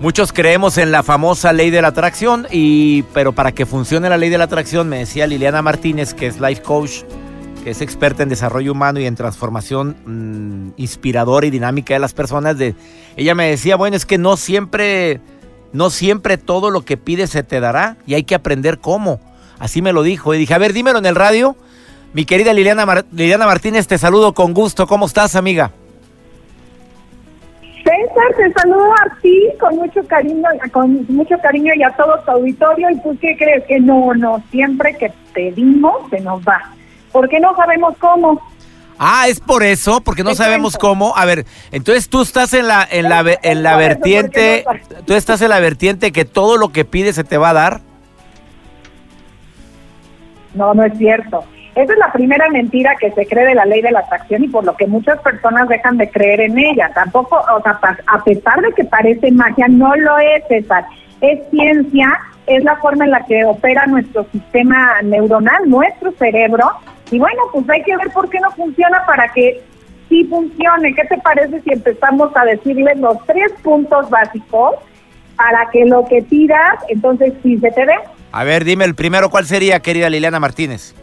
Muchos 0.00 0.32
creemos 0.32 0.78
en 0.78 0.92
la 0.92 1.02
famosa 1.02 1.52
ley 1.52 1.70
de 1.70 1.82
la 1.82 1.88
atracción, 1.88 2.46
y, 2.50 3.02
pero 3.14 3.32
para 3.32 3.52
que 3.52 3.66
funcione 3.66 4.08
la 4.08 4.16
ley 4.16 4.30
de 4.30 4.38
la 4.38 4.44
atracción, 4.44 4.88
me 4.88 4.98
decía 4.98 5.26
Liliana 5.28 5.62
Martínez, 5.62 6.14
que 6.14 6.26
es 6.26 6.40
life 6.40 6.62
coach, 6.62 7.02
que 7.62 7.70
es 7.70 7.80
experta 7.80 8.22
en 8.22 8.28
desarrollo 8.28 8.72
humano 8.72 9.00
y 9.00 9.06
en 9.06 9.14
transformación 9.14 9.96
mm, 10.04 10.80
inspiradora 10.80 11.46
y 11.46 11.50
dinámica 11.50 11.94
de 11.94 12.00
las 12.00 12.12
personas, 12.12 12.58
de, 12.58 12.74
ella 13.16 13.34
me 13.34 13.48
decía, 13.48 13.76
bueno, 13.76 13.96
es 13.96 14.04
que 14.04 14.18
no 14.18 14.36
siempre, 14.36 15.20
no 15.72 15.90
siempre 15.90 16.38
todo 16.38 16.70
lo 16.70 16.82
que 16.84 16.96
pides 16.96 17.30
se 17.30 17.42
te 17.42 17.60
dará 17.60 17.96
y 18.06 18.14
hay 18.14 18.24
que 18.24 18.34
aprender 18.34 18.78
cómo. 18.78 19.20
Así 19.58 19.80
me 19.80 19.92
lo 19.92 20.02
dijo. 20.02 20.34
Y 20.34 20.38
dije, 20.38 20.54
a 20.54 20.58
ver, 20.58 20.72
dímelo 20.72 20.98
en 20.98 21.06
el 21.06 21.14
radio. 21.14 21.56
Mi 22.14 22.24
querida 22.24 22.52
Liliana, 22.52 23.04
Liliana 23.12 23.46
Martínez, 23.46 23.86
te 23.86 23.96
saludo 23.96 24.34
con 24.34 24.52
gusto. 24.54 24.86
¿Cómo 24.86 25.06
estás, 25.06 25.36
amiga? 25.36 25.70
César, 27.84 28.36
te 28.36 28.52
saludo 28.52 28.92
a 28.92 29.20
ti 29.20 29.48
con 29.58 29.76
mucho 29.76 30.06
cariño, 30.06 30.48
con 30.72 31.06
mucho 31.08 31.36
cariño 31.38 31.72
y 31.76 31.82
a 31.82 31.90
todo 31.90 32.18
tu 32.24 32.30
auditorio. 32.32 32.90
¿Y 32.90 33.00
tú 33.00 33.16
qué 33.20 33.36
crees? 33.36 33.64
Que 33.64 33.80
no, 33.80 34.14
no, 34.14 34.42
siempre 34.50 34.96
que 34.96 35.12
pedimos 35.32 35.94
se 36.10 36.20
nos 36.20 36.42
va. 36.42 36.60
Porque 37.12 37.38
no 37.40 37.54
sabemos 37.54 37.94
cómo. 37.98 38.40
Ah, 38.98 39.26
es 39.28 39.40
por 39.40 39.62
eso, 39.62 40.00
porque 40.00 40.22
no 40.22 40.34
sabemos 40.34 40.76
cómo. 40.76 41.16
A 41.16 41.24
ver, 41.24 41.44
entonces 41.72 42.08
tú 42.08 42.22
estás 42.22 42.54
en 42.54 42.68
la 42.68 42.86
en 42.88 43.08
la 43.08 43.24
en 43.42 43.62
la 43.62 43.76
vertiente, 43.76 44.64
tú 45.06 45.14
estás 45.14 45.42
en 45.42 45.50
la 45.50 45.60
vertiente 45.60 46.12
que 46.12 46.24
todo 46.24 46.56
lo 46.56 46.68
que 46.68 46.84
pides 46.84 47.16
se 47.16 47.24
te 47.24 47.36
va 47.36 47.50
a 47.50 47.54
dar. 47.54 47.80
No, 50.54 50.74
no 50.74 50.84
es 50.84 50.96
cierto. 50.98 51.44
Esa 51.74 51.94
es 51.94 51.98
la 51.98 52.12
primera 52.12 52.48
mentira 52.50 52.94
que 53.00 53.10
se 53.12 53.26
cree 53.26 53.46
de 53.46 53.54
la 53.54 53.64
ley 53.64 53.80
de 53.80 53.90
la 53.90 54.00
atracción 54.00 54.44
y 54.44 54.48
por 54.48 54.64
lo 54.64 54.76
que 54.76 54.86
muchas 54.86 55.18
personas 55.20 55.68
dejan 55.68 55.96
de 55.96 56.10
creer 56.10 56.42
en 56.42 56.58
ella. 56.58 56.90
Tampoco, 56.94 57.36
o 57.36 57.62
sea, 57.62 57.80
a 58.06 58.22
pesar 58.22 58.60
de 58.60 58.72
que 58.72 58.84
parece 58.84 59.32
magia, 59.32 59.68
no 59.68 59.96
lo 59.96 60.18
es, 60.18 60.46
César. 60.48 60.84
Es 61.22 61.40
ciencia, 61.50 62.20
es 62.46 62.62
la 62.62 62.76
forma 62.76 63.06
en 63.06 63.12
la 63.12 63.24
que 63.24 63.44
opera 63.44 63.86
nuestro 63.86 64.26
sistema 64.30 65.00
neuronal, 65.02 65.62
nuestro 65.66 66.12
cerebro. 66.12 66.70
Y 67.12 67.18
bueno, 67.18 67.42
pues 67.52 67.68
hay 67.68 67.82
que 67.82 67.94
ver 67.94 68.10
por 68.10 68.28
qué 68.30 68.40
no 68.40 68.50
funciona 68.52 69.04
para 69.06 69.28
que 69.28 69.62
sí 70.08 70.24
funcione. 70.24 70.94
¿Qué 70.94 71.04
te 71.04 71.18
parece 71.18 71.60
si 71.60 71.70
empezamos 71.70 72.34
a 72.34 72.44
decirle 72.46 72.94
los 72.96 73.18
tres 73.26 73.52
puntos 73.62 74.08
básicos 74.08 74.76
para 75.36 75.68
que 75.70 75.84
lo 75.84 76.06
que 76.06 76.22
pidas, 76.22 76.78
entonces 76.88 77.34
sí 77.42 77.58
se 77.58 77.70
te 77.70 77.84
dé? 77.84 77.94
A 78.32 78.44
ver, 78.44 78.64
dime 78.64 78.86
el 78.86 78.94
primero, 78.94 79.28
¿cuál 79.28 79.44
sería, 79.44 79.80
querida 79.80 80.08
Liliana 80.08 80.40
Martínez? 80.40 80.94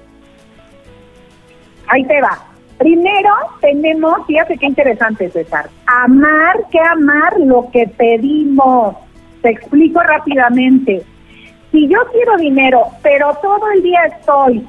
Ahí 1.88 2.04
te 2.06 2.20
va. 2.22 2.44
Primero 2.80 3.36
tenemos, 3.62 4.26
fíjate 4.26 4.58
qué 4.58 4.66
interesante 4.66 5.30
César, 5.30 5.70
amar 5.86 6.56
que 6.72 6.80
amar 6.80 7.40
lo 7.40 7.70
que 7.72 7.88
pedimos. 7.88 8.96
Te 9.44 9.52
explico 9.52 10.00
rápidamente. 10.00 11.04
Si 11.72 11.88
yo 11.88 12.00
quiero 12.12 12.38
dinero, 12.38 12.86
pero 13.04 13.38
todo 13.44 13.72
el 13.74 13.84
día 13.84 14.06
estoy 14.06 14.66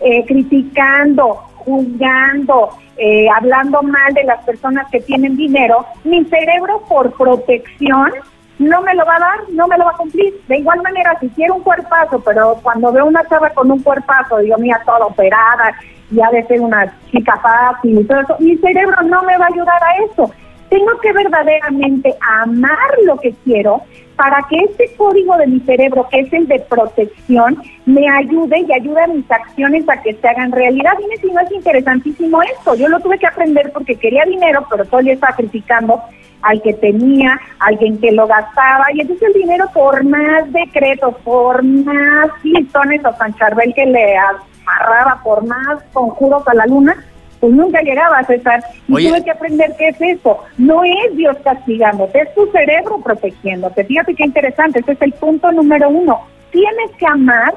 eh, 0.00 0.24
criticando, 0.26 1.34
juzgando, 1.56 2.70
eh, 2.96 3.28
hablando 3.28 3.82
mal 3.82 4.12
de 4.14 4.24
las 4.24 4.44
personas 4.44 4.88
que 4.90 5.00
tienen 5.00 5.36
dinero, 5.36 5.86
mi 6.04 6.24
cerebro 6.24 6.82
por 6.88 7.12
protección 7.12 8.12
no 8.58 8.82
me 8.82 8.94
lo 8.94 9.04
va 9.04 9.16
a 9.16 9.20
dar, 9.20 9.38
no 9.50 9.68
me 9.68 9.78
lo 9.78 9.84
va 9.84 9.92
a 9.92 9.96
cumplir. 9.96 10.34
De 10.48 10.58
igual 10.58 10.82
manera, 10.82 11.16
si 11.20 11.28
quiero 11.30 11.54
un 11.54 11.62
cuerpazo, 11.62 12.20
pero 12.20 12.58
cuando 12.62 12.92
veo 12.92 13.06
una 13.06 13.26
chava 13.28 13.50
con 13.50 13.70
un 13.70 13.82
cuerpazo, 13.82 14.38
digo, 14.38 14.58
mía, 14.58 14.80
toda 14.84 15.06
operada, 15.06 15.74
ya 16.10 16.28
de 16.30 16.44
ser 16.46 16.60
una 16.60 16.92
chica 17.10 17.38
fácil 17.38 18.00
y 18.00 18.04
todo 18.04 18.20
eso, 18.20 18.36
mi 18.40 18.56
cerebro 18.56 19.02
no 19.02 19.22
me 19.22 19.38
va 19.38 19.44
a 19.44 19.48
ayudar 19.48 19.82
a 19.82 20.04
eso. 20.04 20.32
Tengo 20.70 20.98
que 21.00 21.12
verdaderamente 21.12 22.14
amar 22.42 22.90
lo 23.04 23.16
que 23.18 23.32
quiero 23.44 23.82
para 24.18 24.42
que 24.50 24.56
este 24.56 24.92
código 24.96 25.36
de 25.36 25.46
mi 25.46 25.60
cerebro, 25.60 26.08
que 26.10 26.18
es 26.18 26.32
el 26.32 26.48
de 26.48 26.58
protección, 26.58 27.62
me 27.86 28.04
ayude 28.10 28.58
y 28.58 28.72
ayude 28.72 29.00
a 29.00 29.06
mis 29.06 29.30
acciones 29.30 29.88
a 29.88 30.02
que 30.02 30.12
se 30.12 30.28
hagan 30.28 30.50
realidad. 30.50 30.94
Dime 30.98 31.16
si 31.18 31.30
no 31.30 31.40
es 31.40 31.52
interesantísimo 31.52 32.42
esto. 32.42 32.74
Yo 32.74 32.88
lo 32.88 32.98
tuve 32.98 33.20
que 33.20 33.28
aprender 33.28 33.70
porque 33.72 33.94
quería 33.94 34.24
dinero, 34.24 34.66
pero 34.68 34.84
todo 34.86 34.98
el 34.98 35.10
estaba 35.10 35.36
criticando 35.36 36.02
al 36.42 36.60
que 36.62 36.74
tenía, 36.74 37.38
alguien 37.60 37.98
que 38.00 38.10
lo 38.10 38.26
gastaba, 38.26 38.86
y 38.92 39.00
entonces 39.00 39.28
el 39.28 39.40
dinero 39.40 39.66
por 39.72 40.02
más 40.04 40.52
decretos, 40.52 41.14
por 41.22 41.62
más 41.62 42.30
listones 42.42 43.04
a 43.04 43.16
San 43.16 43.34
Charbel 43.36 43.72
que 43.72 43.86
le 43.86 44.16
amarraba, 44.16 45.20
por 45.22 45.46
más 45.46 45.82
conjuros 45.92 46.46
a 46.48 46.54
la 46.54 46.66
luna, 46.66 46.96
pues 47.40 47.52
nunca 47.52 47.80
llegaba 47.82 48.18
a 48.18 48.24
César. 48.24 48.62
Y 48.88 49.08
tuve 49.08 49.24
que 49.24 49.30
aprender 49.30 49.74
qué 49.78 49.88
es 49.88 50.00
eso. 50.00 50.38
No 50.56 50.82
es 50.84 51.16
Dios 51.16 51.36
castigándote, 51.44 52.20
es 52.20 52.34
tu 52.34 52.50
cerebro 52.50 53.00
protegiéndote. 53.02 53.84
Fíjate 53.84 54.14
qué 54.14 54.24
interesante, 54.24 54.80
ese 54.80 54.92
es 54.92 55.02
el 55.02 55.12
punto 55.12 55.50
número 55.52 55.88
uno. 55.88 56.20
Tienes 56.50 56.90
que 56.98 57.06
amar 57.06 57.54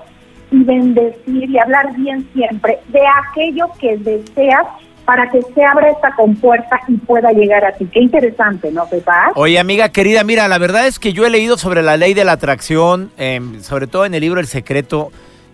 y 0.52 0.64
bendecir 0.64 1.50
y 1.50 1.58
hablar 1.58 1.96
bien 1.96 2.28
siempre 2.34 2.80
de 2.90 3.02
aquello 3.30 3.70
que 3.80 3.98
deseas 3.98 4.68
para 5.06 5.30
que 5.30 5.42
se 5.42 5.64
abra 5.64 5.90
esta 5.90 6.14
compuerta 6.16 6.80
y 6.88 6.96
pueda 6.98 7.32
llegar 7.32 7.66
a 7.66 7.72
ti. 7.74 7.88
Qué 7.92 8.00
interesante, 8.00 8.72
¿no, 8.72 8.86
César? 8.88 9.32
Oye, 9.36 9.58
amiga 9.60 9.90
querida, 9.90 10.24
mira, 10.24 10.48
la 10.48 10.58
verdad 10.58 10.88
es 10.88 11.00
que 11.00 11.14
yo 11.14 11.26
he 11.26 11.30
leído 11.30 11.58
sobre 11.58 11.82
la 11.82 11.98
ley 11.98 12.14
de 12.14 12.24
la 12.24 12.34
atracción, 12.34 13.12
em, 13.18 13.62
sobre 13.62 13.88
todo 13.88 14.06
en 14.06 14.14
el 14.14 14.22
libro 14.22 14.40
El 14.40 14.48
Secreto, 14.48 15.12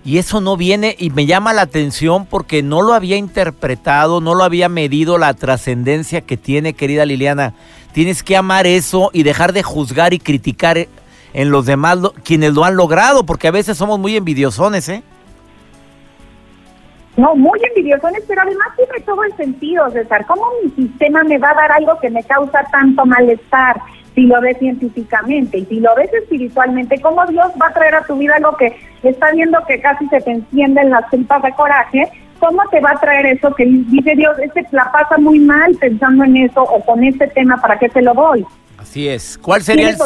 y 0.07 0.19
eso 0.19 0.39
no 0.39 0.55
viene 0.55 0.95
y 0.97 1.09
me 1.09 1.25
llama 1.25 1.51
la 1.51 1.63
atención 1.63 2.25
porque 2.25 2.63
no 2.63 2.81
lo 2.81 2.93
había 2.93 3.17
interpretado, 3.17 4.21
no 4.21 4.35
lo 4.35 4.45
había 4.45 4.69
medido 4.69 5.17
la 5.17 5.33
trascendencia 5.33 6.21
que 6.21 6.37
tiene, 6.37 6.75
querida 6.75 7.05
Liliana. 7.05 7.53
Tienes 7.91 8.23
que 8.23 8.37
amar 8.37 8.67
eso 8.67 9.09
y 9.11 9.23
dejar 9.23 9.51
de 9.51 9.63
juzgar 9.63 10.13
y 10.13 10.19
criticar 10.19 10.77
en 11.33 11.51
los 11.51 11.65
demás 11.65 11.99
quienes 12.23 12.53
lo 12.53 12.63
han 12.63 12.77
logrado, 12.77 13.25
porque 13.25 13.49
a 13.49 13.51
veces 13.51 13.77
somos 13.77 13.99
muy 13.99 14.15
envidiosones, 14.15 14.87
¿eh? 14.87 15.03
No, 17.17 17.35
muy 17.35 17.59
envidiosones, 17.75 18.23
pero 18.29 18.43
además 18.43 18.67
tiene 18.77 19.01
todo 19.05 19.25
el 19.25 19.35
sentido, 19.35 19.91
César. 19.91 20.25
¿Cómo 20.25 20.45
mi 20.63 20.69
sistema 20.69 21.21
me 21.25 21.37
va 21.37 21.49
a 21.49 21.55
dar 21.55 21.71
algo 21.73 21.99
que 21.99 22.09
me 22.09 22.23
causa 22.23 22.63
tanto 22.71 23.05
malestar? 23.05 23.75
Si 24.15 24.21
lo 24.21 24.39
ves 24.39 24.57
científicamente 24.57 25.57
y 25.57 25.65
si 25.65 25.79
lo 25.81 25.93
ves 25.95 26.11
espiritualmente, 26.13 26.99
¿cómo 27.01 27.25
Dios 27.25 27.47
va 27.61 27.67
a 27.67 27.73
traer 27.73 27.95
a 27.95 28.05
tu 28.05 28.17
vida 28.17 28.35
algo 28.37 28.55
que 28.55 28.73
está 29.03 29.31
viendo 29.31 29.59
que 29.67 29.79
casi 29.79 30.07
se 30.07 30.21
te 30.21 30.31
encienden 30.31 30.89
las 30.89 31.09
tripas 31.09 31.41
de 31.43 31.51
coraje? 31.53 32.07
¿Cómo 32.39 32.61
te 32.69 32.79
va 32.79 32.91
a 32.91 32.99
traer 32.99 33.25
eso 33.25 33.53
que 33.55 33.65
dice 33.65 34.15
Dios, 34.15 34.37
este 34.39 34.65
la 34.71 34.91
pasa 34.91 35.17
muy 35.17 35.39
mal 35.39 35.75
pensando 35.79 36.23
en 36.23 36.37
eso 36.37 36.61
o 36.61 36.83
con 36.85 37.03
este 37.03 37.27
tema, 37.27 37.57
¿para 37.57 37.79
qué 37.79 37.89
te 37.89 38.01
lo 38.01 38.13
doy? 38.13 38.45
Así 38.77 39.07
es. 39.07 39.37
¿Cuál 39.39 39.63
sería 39.63 39.89
el, 39.89 39.97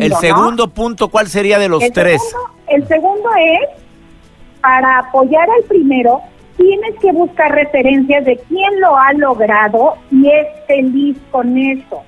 el, 0.00 0.14
segundo 0.16 0.68
punto? 0.68 1.08
¿Cuál 1.08 1.28
sería 1.28 1.58
de 1.58 1.68
los 1.68 1.82
tres? 1.92 2.20
el 2.68 2.86
segundo 2.86 3.30
es, 3.36 3.70
para 4.60 4.98
apoyar 4.98 5.48
al 5.48 5.64
primero, 5.68 6.20
tienes 6.56 6.94
que 7.00 7.12
buscar 7.12 7.52
referencias 7.52 8.24
de 8.24 8.36
quién 8.48 8.80
lo 8.80 8.96
ha 8.96 9.12
logrado 9.14 9.94
y 10.10 10.28
es 10.28 10.46
feliz 10.66 11.16
con 11.30 11.56
eso. 11.56 12.02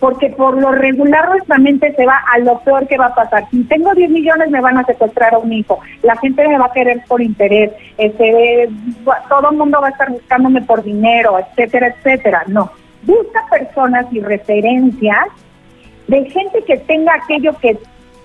Porque 0.00 0.30
por 0.30 0.60
lo 0.60 0.72
regular 0.72 1.28
nuestra 1.28 1.58
mente 1.58 1.94
se 1.94 2.06
va 2.06 2.22
a 2.32 2.38
lo 2.38 2.60
peor 2.60 2.86
que 2.86 2.98
va 2.98 3.06
a 3.06 3.14
pasar. 3.14 3.48
Si 3.50 3.64
tengo 3.64 3.94
10 3.94 4.10
millones 4.10 4.50
me 4.50 4.60
van 4.60 4.78
a 4.78 4.84
secuestrar 4.84 5.34
a 5.34 5.38
un 5.38 5.52
hijo, 5.52 5.80
la 6.02 6.16
gente 6.16 6.46
me 6.46 6.58
va 6.58 6.66
a 6.66 6.72
querer 6.72 7.02
por 7.08 7.20
interés, 7.20 7.72
este, 7.96 8.68
todo 9.28 9.50
el 9.50 9.56
mundo 9.56 9.80
va 9.80 9.88
a 9.88 9.90
estar 9.90 10.10
buscándome 10.10 10.62
por 10.62 10.82
dinero, 10.82 11.38
etcétera, 11.38 11.88
etcétera. 11.88 12.44
No, 12.46 12.70
busca 13.02 13.44
personas 13.50 14.06
y 14.12 14.20
referencias 14.20 15.26
de 16.06 16.24
gente 16.30 16.62
que 16.64 16.76
tenga 16.78 17.14
aquello 17.14 17.56
que 17.58 17.78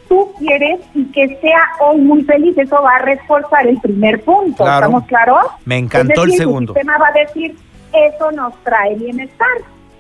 tú 0.07 0.31
quieres 0.37 0.79
y 0.93 1.05
que 1.05 1.37
sea 1.41 1.61
hoy 1.81 1.97
muy 2.01 2.23
feliz. 2.23 2.57
Eso 2.57 2.81
va 2.81 2.95
a 2.95 2.99
reforzar 2.99 3.67
el 3.67 3.79
primer 3.79 4.21
punto. 4.21 4.63
¿Estamos 4.63 5.05
claros? 5.05 5.45
Me 5.65 5.77
encantó 5.77 6.23
el 6.23 6.33
segundo. 6.33 6.73
El 6.73 6.79
sistema 6.79 6.97
va 6.97 7.07
a 7.07 7.11
decir, 7.11 7.55
eso 7.93 8.31
nos 8.31 8.55
trae 8.63 8.95
bienestar. 8.95 9.47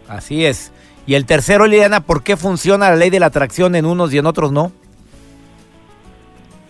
Así 0.07 0.45
es. 0.45 0.71
Y 1.05 1.15
el 1.15 1.25
tercero, 1.25 1.67
Liliana, 1.67 2.01
¿por 2.01 2.23
qué 2.23 2.37
funciona 2.37 2.89
la 2.89 2.95
ley 2.95 3.09
de 3.09 3.19
la 3.19 3.25
atracción 3.27 3.75
en 3.75 3.85
unos 3.85 4.13
y 4.13 4.17
en 4.17 4.25
otros 4.25 4.51
no? 4.51 4.71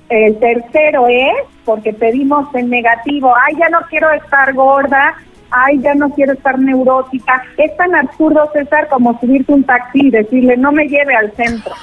El 0.10 0.38
tercero 0.40 1.08
es 1.08 1.48
porque 1.66 1.94
pedimos 1.94 2.54
en 2.56 2.70
negativo, 2.70 3.34
ay, 3.36 3.56
ya 3.58 3.70
no 3.70 3.80
quiero 3.90 4.12
estar 4.12 4.54
gorda, 4.54 5.16
ay, 5.50 5.80
ya 5.80 5.94
no 5.96 6.10
quiero 6.10 6.34
estar 6.34 6.60
neurótica. 6.60 7.44
Es 7.58 7.76
tan 7.78 7.96
absurdo, 7.96 8.50
César, 8.54 8.88
como 8.90 9.18
subirte 9.20 9.54
un 9.54 9.64
taxi 9.64 10.08
y 10.08 10.10
decirle, 10.10 10.58
no 10.58 10.72
me 10.72 10.88
lleve 10.88 11.16
al 11.16 11.32
centro. 11.34 11.74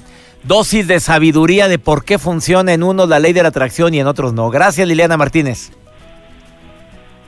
dosis 0.43 0.87
de 0.87 0.99
sabiduría 0.99 1.67
de 1.67 1.79
por 1.79 2.05
qué 2.05 2.17
funciona 2.17 2.73
en 2.73 2.83
unos 2.83 3.09
la 3.09 3.19
ley 3.19 3.33
de 3.33 3.43
la 3.43 3.49
atracción 3.49 3.93
y 3.93 3.99
en 3.99 4.07
otros 4.07 4.33
no. 4.33 4.49
Gracias, 4.49 4.87
Liliana 4.87 5.17
Martínez. 5.17 5.71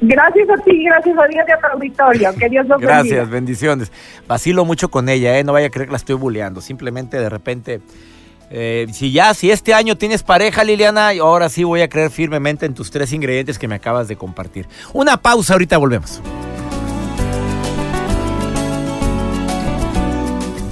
Gracias 0.02 0.50
a 0.50 0.56
ti, 0.64 0.86
gracias 0.86 1.18
a 1.18 1.28
Dios 1.28 1.46
y 1.46 1.52
a 1.52 1.58
tu 1.58 1.68
auditorio. 1.68 2.30
Que 2.40 2.48
Dios 2.50 2.66
los 2.68 2.80
bendiga. 2.80 3.02
Gracias, 3.02 3.30
bendiciones. 3.30 3.92
Vacilo 4.28 4.64
mucho 4.64 4.90
con 4.90 5.10
ella, 5.10 5.38
¿eh? 5.38 5.44
No 5.44 5.52
vaya 5.52 5.68
a 5.68 5.70
creer 5.70 5.88
que 5.88 5.92
la 5.92 5.98
estoy 5.98 6.16
bulleando. 6.16 6.62
Simplemente 6.62 7.20
de 7.20 7.30
repente 7.30 7.82
eh, 8.52 8.88
si 8.92 9.12
ya, 9.12 9.34
si 9.34 9.52
este 9.52 9.74
año 9.74 9.98
tienes 9.98 10.24
pareja, 10.24 10.64
Liliana, 10.64 11.10
ahora 11.22 11.50
sí 11.50 11.64
voy 11.64 11.82
a 11.82 11.90
creer 11.90 12.10
firmemente 12.10 12.66
en 12.66 12.74
tus 12.74 12.90
tres 12.90 13.14
ingredientes 13.14 13.60
que 13.60 13.68
me 13.68 13.76
acabas 13.76 14.08
de 14.08 14.16
compartir. 14.16 14.68
Una 14.94 15.18
pausa, 15.18 15.54
ahorita 15.54 15.78
volvemos. 15.78 16.22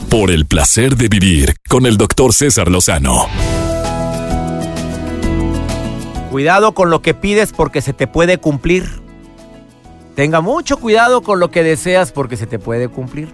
Por 0.09 0.31
el 0.31 0.47
placer 0.47 0.95
de 0.95 1.07
vivir 1.09 1.55
con 1.69 1.85
el 1.85 1.97
doctor 1.97 2.33
César 2.33 2.69
Lozano. 2.69 3.27
Cuidado 6.31 6.73
con 6.73 6.89
lo 6.89 7.01
que 7.01 7.13
pides 7.13 7.51
porque 7.51 7.81
se 7.81 7.93
te 7.93 8.07
puede 8.07 8.37
cumplir. 8.37 9.01
Tenga 10.15 10.41
mucho 10.41 10.77
cuidado 10.77 11.21
con 11.21 11.39
lo 11.39 11.51
que 11.51 11.61
deseas 11.61 12.11
porque 12.11 12.37
se 12.37 12.47
te 12.47 12.57
puede 12.57 12.87
cumplir 12.87 13.29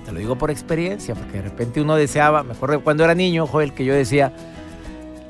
te 0.00 0.12
lo 0.12 0.18
digo 0.18 0.36
por 0.36 0.50
experiencia, 0.50 1.14
porque 1.14 1.38
de 1.38 1.42
repente 1.42 1.80
uno 1.80 1.96
deseaba, 1.96 2.42
me 2.42 2.52
acuerdo 2.52 2.82
cuando 2.82 3.04
era 3.04 3.14
niño, 3.14 3.46
Joel, 3.46 3.72
que 3.72 3.84
yo 3.84 3.94
decía, 3.94 4.32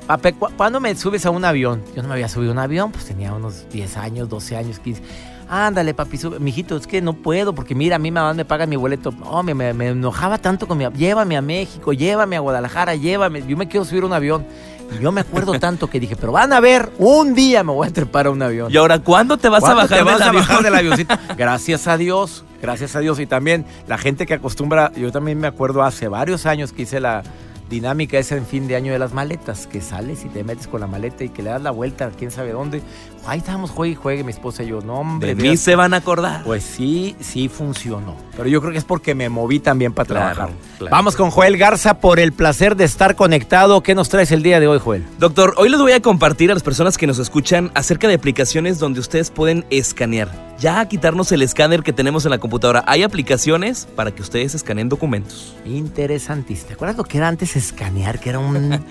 Pape, 0.07 0.33
¿cuándo 0.33 0.79
me 0.79 0.93
subes 0.95 1.25
a 1.25 1.31
un 1.31 1.43
avión? 1.45 1.83
Yo 1.95 2.03
no 2.03 2.09
me 2.09 2.13
había 2.13 2.29
subido 2.29 2.51
a 2.51 2.53
un 2.53 2.59
avión, 2.59 2.91
pues 2.91 3.05
tenía 3.05 3.33
unos 3.33 3.67
10 3.69 3.97
años, 3.97 4.29
12 4.29 4.55
años, 4.55 4.79
15. 4.79 5.01
Ándale, 5.49 5.93
papi, 5.93 6.17
sube. 6.17 6.39
Mijito, 6.39 6.75
es 6.75 6.87
que 6.87 7.01
no 7.01 7.13
puedo, 7.13 7.53
porque 7.53 7.75
mira, 7.75 7.97
a 7.97 7.99
mí 7.99 8.11
mamá 8.11 8.33
me 8.33 8.45
paga 8.45 8.65
mi 8.65 8.75
boleto. 8.75 9.11
No, 9.11 9.43
me, 9.43 9.53
me, 9.53 9.87
enojaba 9.87 10.37
tanto 10.37 10.67
con 10.67 10.77
mi... 10.77 10.85
Llévame 10.89 11.37
a 11.37 11.41
México, 11.41 11.93
llévame 11.93 12.35
a 12.35 12.39
Guadalajara, 12.39 12.95
llévame. 12.95 13.43
Yo 13.47 13.55
me 13.57 13.67
quiero 13.67 13.85
subir 13.85 14.03
a 14.03 14.05
un 14.07 14.13
avión. 14.13 14.45
Y 14.91 15.01
yo 15.01 15.11
me 15.11 15.21
acuerdo 15.21 15.53
tanto 15.59 15.89
que 15.89 15.99
dije, 15.99 16.15
pero 16.15 16.31
van 16.31 16.53
a 16.53 16.59
ver, 16.59 16.91
un 16.97 17.33
día 17.33 17.63
me 17.63 17.71
voy 17.71 17.87
a 17.87 17.93
trepar 17.93 18.27
a 18.27 18.31
un 18.31 18.41
avión. 18.41 18.71
¿Y 18.71 18.77
ahora 18.77 18.99
cuándo 18.99 19.37
te 19.37 19.49
vas 19.49 19.63
a 19.63 19.73
bajar, 19.73 19.97
te 19.97 20.03
vas 20.03 20.21
a 20.21 20.31
bajar 20.31 20.63
del 20.63 20.75
avioncito? 20.75 21.15
Gracias 21.37 21.87
a 21.87 21.97
Dios, 21.97 22.43
gracias 22.61 22.95
a 22.95 22.99
Dios. 22.99 23.19
Y 23.19 23.25
también 23.25 23.65
la 23.87 23.97
gente 23.97 24.25
que 24.25 24.33
acostumbra, 24.33 24.91
yo 24.93 25.11
también 25.11 25.39
me 25.39 25.47
acuerdo 25.47 25.83
hace 25.83 26.07
varios 26.07 26.45
años 26.45 26.71
que 26.71 26.83
hice 26.83 26.99
la 26.99 27.23
dinámica 27.69 28.17
esa 28.17 28.35
en 28.35 28.45
fin 28.45 28.67
de 28.67 28.75
año 28.75 28.93
de 28.93 28.99
las 28.99 29.13
maletas, 29.13 29.67
que 29.67 29.81
sales 29.81 30.25
y 30.25 30.29
te 30.29 30.43
metes 30.43 30.67
con 30.67 30.81
la 30.81 30.87
maleta 30.87 31.23
y 31.23 31.29
que 31.29 31.43
le 31.43 31.49
das 31.49 31.61
la 31.61 31.71
vuelta, 31.71 32.11
quién 32.17 32.31
sabe 32.31 32.51
dónde. 32.51 32.81
Ahí 33.27 33.39
estábamos, 33.39 33.71
juegue 33.71 33.93
y 33.93 33.95
juegue, 33.95 34.23
mi 34.23 34.31
esposa 34.31 34.63
y 34.63 34.67
yo. 34.67 34.81
No, 34.81 34.99
hombre. 34.99 35.33
De 35.33 35.41
mí 35.41 35.57
se 35.57 35.75
van 35.75 35.93
a 35.93 35.97
acordar. 35.97 36.43
Pues 36.43 36.63
sí, 36.63 37.15
sí 37.19 37.49
funcionó. 37.49 38.15
Pero 38.37 38.47
yo 38.47 38.61
creo 38.61 38.71
que 38.71 38.77
es 38.77 38.83
porque 38.83 39.15
me 39.15 39.29
moví 39.29 39.59
también 39.59 39.93
para 39.93 40.07
trabajar. 40.07 40.49
Vamos 40.91 41.15
con 41.15 41.31
Joel 41.31 41.57
Garza 41.57 41.99
por 41.99 42.19
el 42.19 42.33
placer 42.33 42.75
de 42.75 42.83
estar 42.83 43.15
conectado. 43.15 43.81
¿Qué 43.81 43.95
nos 43.95 44.09
traes 44.09 44.31
el 44.31 44.43
día 44.43 44.59
de 44.59 44.67
hoy, 44.67 44.79
Joel? 44.79 45.05
Doctor, 45.17 45.55
hoy 45.57 45.69
les 45.69 45.79
voy 45.79 45.93
a 45.93 46.01
compartir 46.01 46.51
a 46.51 46.53
las 46.53 46.63
personas 46.63 46.97
que 46.97 47.07
nos 47.07 47.17
escuchan 47.17 47.71
acerca 47.73 48.07
de 48.07 48.13
aplicaciones 48.13 48.77
donde 48.77 48.99
ustedes 48.99 49.31
pueden 49.31 49.65
escanear. 49.71 50.54
Ya 50.59 50.85
quitarnos 50.87 51.31
el 51.31 51.41
escáner 51.41 51.83
que 51.83 51.93
tenemos 51.93 52.25
en 52.25 52.31
la 52.31 52.37
computadora. 52.37 52.83
Hay 52.87 53.03
aplicaciones 53.03 53.87
para 53.95 54.11
que 54.11 54.21
ustedes 54.21 54.55
escaneen 54.55 54.89
documentos. 54.89 55.55
Interesantísimo. 55.65 56.67
¿Te 56.67 56.73
acuerdas 56.73 56.97
lo 56.97 57.03
que 57.03 57.17
era 57.17 57.27
antes 57.27 57.55
escanear? 57.55 58.19
Que 58.19 58.29
era 58.29 58.39
un... 58.39 58.83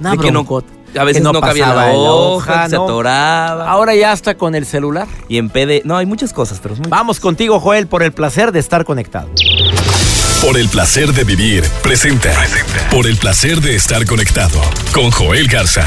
Una 0.00 0.10
a 0.96 1.04
veces 1.04 1.22
no, 1.22 1.32
cabía 1.32 1.74
la 1.74 1.92
hoja, 1.92 2.68
se 2.68 2.76
atoraba. 2.76 3.68
Ahora 3.68 3.94
ya 3.94 4.12
está 4.12 4.36
con 4.36 4.54
el 4.54 4.66
celular. 4.66 5.08
Y 5.28 5.38
en 5.38 5.48
PD. 5.48 5.82
No, 5.84 5.96
hay 5.96 6.06
muchas 6.06 6.32
cosas, 6.32 6.60
pero 6.62 6.76
Vamos 6.88 7.20
contigo, 7.20 7.60
Joel, 7.60 7.86
por 7.86 8.02
el 8.02 8.12
placer 8.12 8.52
de 8.52 8.60
estar 8.60 8.84
conectado. 8.84 9.28
Por 10.40 10.58
el 10.58 10.68
placer 10.68 11.12
de 11.12 11.24
vivir, 11.24 11.64
presenta. 11.82 12.32
presenta. 12.32 12.90
Por 12.90 13.06
el 13.06 13.16
placer 13.16 13.60
de 13.60 13.76
estar 13.76 14.04
conectado 14.06 14.60
con 14.92 15.10
Joel 15.10 15.48
Garza. 15.48 15.86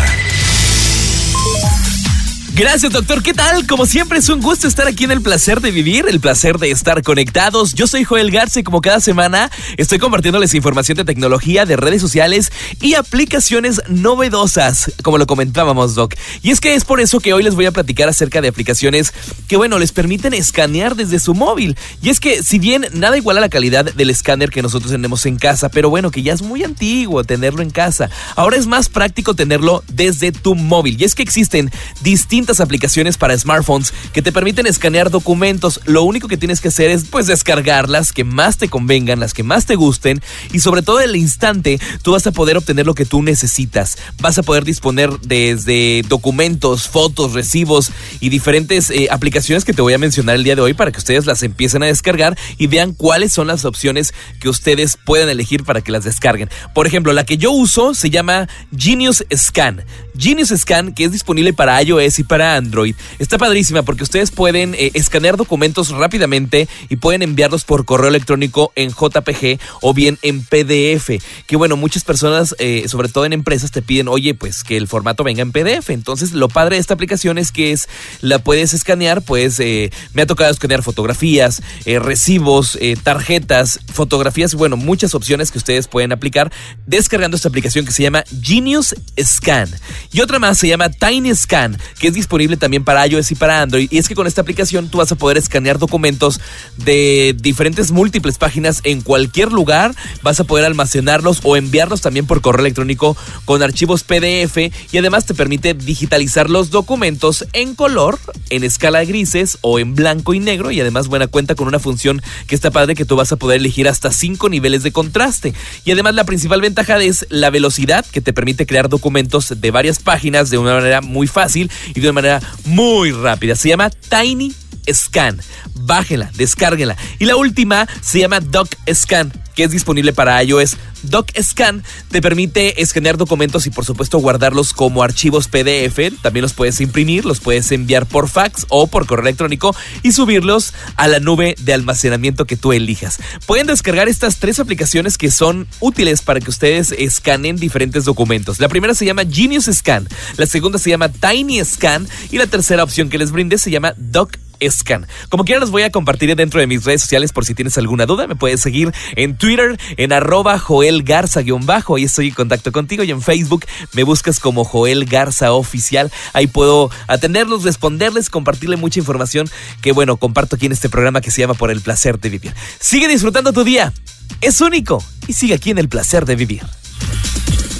Gracias, 2.58 2.92
doctor. 2.92 3.22
¿Qué 3.22 3.36
tal? 3.36 3.68
Como 3.68 3.86
siempre, 3.86 4.18
es 4.18 4.30
un 4.30 4.42
gusto 4.42 4.68
estar 4.68 4.88
aquí 4.88 5.04
en 5.04 5.12
el 5.12 5.22
placer 5.22 5.62
de 5.62 5.70
vivir, 5.70 6.06
el 6.10 6.20
placer 6.20 6.58
de 6.58 6.72
estar 6.72 7.04
conectados. 7.04 7.76
Yo 7.76 7.86
soy 7.86 8.04
Joel 8.04 8.32
Garza 8.32 8.60
y 8.60 8.64
como 8.64 8.82
cada 8.82 9.00
semana 9.00 9.52
estoy 9.78 10.00
compartiéndoles 10.00 10.56
información 10.56 10.98
de 10.98 11.06
tecnología, 11.06 11.68
de 11.68 11.76
redes 11.76 12.02
sociales 12.02 12.52
y 12.82 12.96
aplicaciones 12.96 13.84
novedosas, 13.90 14.92
como 15.04 15.20
lo 15.20 15.28
comentábamos, 15.28 15.94
Doc. 15.94 16.16
Y 16.42 16.50
es 16.50 16.60
que 16.60 16.74
es 16.74 16.84
por 16.84 17.00
eso 17.00 17.20
que 17.20 17.32
hoy 17.32 17.44
les 17.44 17.54
voy 17.54 17.68
a 17.68 17.72
platicar 17.72 18.10
acerca 18.10 18.42
de 18.42 18.48
aplicaciones 18.48 19.14
que, 19.48 19.56
bueno, 19.56 19.78
les 19.78 19.92
permiten 19.92 20.34
escanear 20.34 20.96
desde 20.96 21.20
su 21.20 21.36
móvil. 21.36 21.78
Y 22.02 22.10
es 22.10 22.20
que, 22.20 22.42
si 22.42 22.58
bien 22.58 22.88
nada 22.92 23.18
iguala 23.18 23.40
la 23.40 23.50
calidad 23.50 23.86
del 23.86 24.10
escáner 24.10 24.50
que 24.50 24.64
nosotros 24.64 24.92
tenemos 24.92 25.28
en 25.28 25.38
casa, 25.38 25.70
pero 25.70 25.92
bueno, 25.92 26.10
que 26.10 26.24
ya 26.24 26.34
es 26.34 26.42
muy 26.42 26.64
antiguo 26.64 27.24
tenerlo 27.24 27.62
en 27.62 27.70
casa, 27.70 28.10
ahora 28.36 28.58
es 28.58 28.66
más 28.66 28.90
práctico 28.90 29.36
tenerlo 29.36 29.84
desde 29.90 30.32
tu 30.32 30.56
móvil. 30.56 31.00
Y 31.00 31.04
es 31.04 31.14
que 31.14 31.22
existen 31.22 31.70
distintos 32.02 32.47
200 32.48 32.60
aplicaciones 32.62 33.18
para 33.18 33.38
smartphones 33.38 33.94
que 34.14 34.22
te 34.22 34.32
permiten 34.32 34.68
escanear 34.68 35.10
documentos. 35.10 35.82
Lo 35.86 36.04
único 36.04 36.28
que 36.28 36.38
tienes 36.38 36.62
que 36.62 36.70
hacer 36.70 36.90
es 36.90 37.04
pues 37.06 37.28
descargar 37.28 37.90
las 37.90 38.14
que 38.14 38.24
más 38.24 38.58
te 38.58 38.70
convengan, 38.70 39.20
las 39.20 39.34
que 39.34 39.44
más 39.44 39.66
te 39.66 39.76
gusten 39.76 40.22
y 40.54 40.60
sobre 40.60 40.82
todo 40.82 41.02
en 41.02 41.10
el 41.10 41.16
instante 41.18 41.80
tú 42.02 42.14
vas 42.14 42.26
a 42.26 42.32
poder 42.32 42.58
obtener 42.58 42.86
lo 42.86 42.96
que 42.96 43.06
tú 43.06 43.22
necesitas. 43.22 43.98
Vas 44.22 44.38
a 44.38 44.44
poder 44.44 44.64
disponer 44.64 45.10
desde 45.20 46.04
documentos, 46.08 46.88
fotos, 46.88 47.34
recibos 47.34 47.92
y 48.22 48.30
diferentes 48.30 48.90
eh, 48.92 49.10
aplicaciones 49.12 49.66
que 49.66 49.74
te 49.74 49.82
voy 49.82 49.94
a 49.94 49.98
mencionar 49.98 50.36
el 50.36 50.44
día 50.44 50.56
de 50.56 50.62
hoy 50.62 50.74
para 50.74 50.92
que 50.92 51.00
ustedes 51.00 51.26
las 51.26 51.44
empiecen 51.44 51.84
a 51.84 51.88
descargar 51.88 52.38
y 52.58 52.68
vean 52.68 52.94
cuáles 52.94 53.34
son 53.34 53.48
las 53.48 53.66
opciones 53.66 54.14
que 54.40 54.48
ustedes 54.48 54.98
pueden 55.06 55.28
elegir 55.28 55.66
para 55.66 55.82
que 55.82 55.92
las 55.92 56.06
descarguen. 56.06 56.50
Por 56.74 56.88
ejemplo, 56.88 57.12
la 57.12 57.26
que 57.26 57.38
yo 57.38 57.52
uso 57.52 57.94
se 57.94 58.10
llama 58.10 58.48
Genius 58.76 59.26
Scan. 59.36 59.84
Genius 60.18 60.54
Scan, 60.56 60.94
que 60.94 61.04
es 61.04 61.12
disponible 61.12 61.54
para 61.54 61.82
iOS 61.82 62.20
y 62.20 62.24
para 62.24 62.56
Android, 62.56 62.96
está 63.20 63.38
padrísima 63.38 63.84
porque 63.84 64.04
ustedes 64.04 64.32
pueden 64.32 64.74
eh, 64.76 64.92
escanear 64.94 65.38
documentos 65.38 65.90
rápidamente 65.90 66.68
y 66.90 66.96
pueden 66.98 67.22
enviarlos 67.22 67.64
por 67.64 67.86
correo 67.86 68.10
electrónico 68.10 68.72
en 68.76 68.90
JPG 68.90 69.60
o 69.82 69.94
bien 69.94 70.18
en 70.22 70.44
PDF. 70.44 71.12
Que 71.46 71.56
bueno, 71.56 71.78
muchas 71.78 72.04
personas, 72.04 72.56
eh, 72.60 72.86
sobre 72.88 73.10
todo 73.10 73.26
en 73.26 73.34
empresas, 73.34 73.72
te 73.72 73.82
piden, 73.82 74.08
oye, 74.08 74.34
pues 74.34 74.64
que 74.64 74.78
el 74.78 74.88
formato 74.88 75.24
venga 75.24 75.42
en 75.42 75.52
PDF. 75.52 75.92
Entonces, 75.92 76.34
lo 76.34 76.50
padre 76.50 76.76
de 76.76 76.82
esta 76.82 76.94
aplicación 76.94 77.38
es 77.38 77.52
que 77.52 77.72
es, 77.72 77.88
la 78.22 78.40
puedes 78.40 78.74
escanear, 78.74 79.22
pues 79.22 79.60
eh, 79.60 79.92
me 80.14 80.24
ha 80.24 80.26
tocado 80.26 80.52
escanear 80.52 80.84
fotografías, 80.84 81.62
recibos, 81.86 82.78
tarjetas, 83.04 83.80
fotografías, 83.94 84.56
bueno, 84.56 84.78
muchas 84.78 85.14
opciones 85.16 85.52
que 85.52 85.58
ustedes 85.58 85.88
pueden 85.88 86.12
aplicar 86.12 86.52
descargando 86.86 87.38
esta 87.38 87.50
aplicación 87.50 87.86
que 87.86 87.92
se 87.92 88.04
llama 88.04 88.24
Genius 88.42 88.96
Scan. 89.20 89.70
Y 90.12 90.22
otra 90.22 90.40
más 90.40 90.58
se 90.58 90.68
llama 90.68 90.90
Tiny 90.90 91.36
Scan, 91.36 91.78
que 92.00 92.08
es 92.08 92.14
disponible 92.14 92.58
también 92.58 92.84
para 92.84 93.06
iOS 93.06 93.32
y 93.32 93.36
para 93.36 93.62
Android. 93.62 93.88
Y 93.92 93.98
es 93.98 94.08
que 94.08 94.16
con 94.16 94.28
esta 94.28 94.42
aplicación 94.42 94.90
tú 94.90 95.00
vas 95.00 95.12
a 95.12 95.16
poder 95.16 95.38
escanear 95.38 95.80
documentos 95.80 96.40
de 96.78 97.36
diferentes 97.40 97.92
múltiples 97.92 98.38
páginas 98.38 98.82
en 98.84 99.02
cualquier 99.02 99.52
lugar. 99.52 99.94
Vas 100.22 100.40
a 100.40 100.44
poder 100.44 100.66
almacenarlos 100.66 101.42
o 101.44 101.58
enviarlos 101.58 102.02
también 102.02 102.26
por 102.26 102.42
correo 102.42 102.62
electrónico 102.62 103.18
con 103.46 103.62
archivos 103.62 104.04
PDF. 104.04 104.58
Y 104.92 104.98
además 104.98 105.26
te 105.26 105.34
permite 105.34 105.74
digitalizar 105.74 106.50
los 106.50 106.70
documentos 106.70 107.46
en 107.54 107.76
color, 107.76 108.20
en 108.50 108.64
escala 108.64 109.04
grises 109.04 109.58
o 109.62 109.80
en 109.80 109.96
blanco 109.96 110.34
y 110.34 110.40
negro. 110.40 110.72
Y 110.72 110.82
además 110.82 111.08
buena 111.08 111.28
cuenta 111.28 111.56
con 111.56 111.68
una 111.68 111.80
función 111.80 112.22
que 112.48 112.56
está 112.56 112.72
padre 112.72 112.96
que 112.96 113.06
tú 113.06 113.16
vas 113.16 113.32
a 113.32 113.38
poder 113.38 113.60
elegir 113.60 113.88
hasta 113.88 114.12
cinco 114.12 114.50
niveles 114.50 114.84
de 114.84 114.92
contraste. 114.92 115.54
Y 115.86 115.92
además 115.92 116.16
la 116.16 116.24
principal 116.24 116.62
ventaja 116.62 116.98
es 116.98 117.26
la 117.30 117.50
velocidad 117.50 118.06
que 118.06 118.22
te 118.22 118.34
permite 118.34 118.66
crear 118.66 118.90
documentos 118.90 119.54
de 119.58 119.72
varias 119.72 119.97
páginas 120.00 120.50
de 120.50 120.58
una 120.58 120.74
manera 120.74 121.02
muy 121.02 121.28
fácil 121.28 121.72
y 121.94 122.00
de 122.00 122.08
una 122.08 122.14
manera 122.14 122.42
muy 122.66 123.12
rápida. 123.12 123.56
Se 123.56 123.70
llama 123.70 123.90
Tiny 123.90 124.54
Scan. 124.92 125.42
Bájela, 125.74 126.32
descárguela. 126.36 126.98
Y 127.20 127.26
la 127.26 127.36
última 127.36 127.88
se 128.02 128.20
llama 128.20 128.40
Doc 128.40 128.76
Scan 128.94 129.32
que 129.58 129.64
es 129.64 129.72
disponible 129.72 130.14
para 130.14 130.42
iOS. 130.44 130.78
DocScan 131.02 131.84
te 132.12 132.22
permite 132.22 132.82
escanear 132.82 133.18
documentos 133.18 133.66
y 133.66 133.72
por 133.72 133.86
supuesto 133.86 134.20
guardarlos 134.20 134.72
como 134.72 135.02
archivos 135.02 135.48
PDF. 135.48 136.22
También 136.22 136.44
los 136.44 136.54
puedes 136.54 136.80
imprimir, 136.80 137.26
los 137.26 137.40
puedes 137.40 137.72
enviar 137.72 138.06
por 138.06 138.30
fax 138.30 138.68
o 138.70 138.86
por 138.86 139.08
correo 139.08 139.24
electrónico 139.24 139.76
y 140.04 140.12
subirlos 140.12 140.74
a 140.96 141.08
la 141.08 141.20
nube 141.20 141.56
de 141.60 141.74
almacenamiento 141.74 142.46
que 142.46 142.56
tú 142.56 142.72
elijas. 142.72 143.18
Pueden 143.48 143.66
descargar 143.66 144.08
estas 144.08 144.38
tres 144.38 144.60
aplicaciones 144.60 145.18
que 145.18 145.32
son 145.32 145.68
útiles 145.80 146.22
para 146.22 146.40
que 146.40 146.52
ustedes 146.52 146.92
escaneen 146.92 147.56
diferentes 147.56 148.06
documentos. 148.06 148.60
La 148.60 148.70
primera 148.70 148.94
se 148.94 149.06
llama 149.06 149.24
Genius 149.28 149.66
Scan, 149.66 150.08
la 150.38 150.46
segunda 150.46 150.78
se 150.78 150.92
llama 150.92 151.10
Tiny 151.10 151.66
Scan 151.66 152.08
y 152.30 152.38
la 152.38 152.46
tercera 152.46 152.84
opción 152.84 153.10
que 153.10 153.18
les 153.18 153.32
brinde 153.32 153.58
se 153.58 153.72
llama 153.72 153.96
Doc 153.98 154.38
Scan. 154.70 155.08
Como 155.30 155.46
quiera 155.46 155.60
los 155.60 155.72
voy 155.72 155.84
a 155.84 155.92
compartir 155.92 156.36
dentro 156.36 156.60
de 156.60 156.68
mis 156.68 156.84
redes 156.84 157.02
sociales 157.02 157.32
por 157.32 157.46
si 157.46 157.54
tienes 157.54 157.78
alguna 157.78 158.06
duda. 158.06 158.28
Me 158.28 158.36
puedes 158.36 158.62
seguir 158.62 158.92
en 159.16 159.38
Twitter 159.38 159.78
en 159.98 160.14
arroba 160.14 160.60
Joel 160.60 161.04
Garza-bajo. 161.04 161.96
Ahí 161.96 162.04
estoy 162.04 162.30
en 162.30 162.34
contacto 162.34 162.72
contigo 162.72 163.04
y 163.04 163.12
en 163.12 163.22
Facebook 163.22 163.66
me 163.94 164.04
buscas 164.04 164.40
como 164.40 164.64
Joel 164.64 165.06
Garza 165.06 165.54
Oficial. 165.54 166.12
Ahí 166.34 166.48
puedo 166.48 166.90
atenderlos, 167.08 167.64
responderles, 167.64 168.30
compartirle 168.30 168.78
mucha 168.78 169.00
información 169.00 169.50
que 169.82 169.92
bueno, 169.92 170.18
comparto 170.18 170.56
aquí 170.56 170.66
en 170.66 170.72
este 170.72 170.90
programa 170.90 171.22
que 171.22 171.32
se 171.32 171.42
llama 171.42 171.54
Por 171.54 171.72
el 171.72 171.82
Placer 171.82 172.20
de 172.20 172.30
Vivir. 172.30 172.54
Sigue 172.80 173.08
disfrutando 173.08 173.54
tu 173.54 173.64
día. 173.64 173.94
Es 174.42 174.62
único 174.62 175.04
y 175.28 175.34
sigue 175.34 175.54
aquí 175.54 175.72
en 175.72 175.78
el 175.78 175.90
Placer 175.90 176.26
de 176.26 176.36
Vivir. 176.36 176.64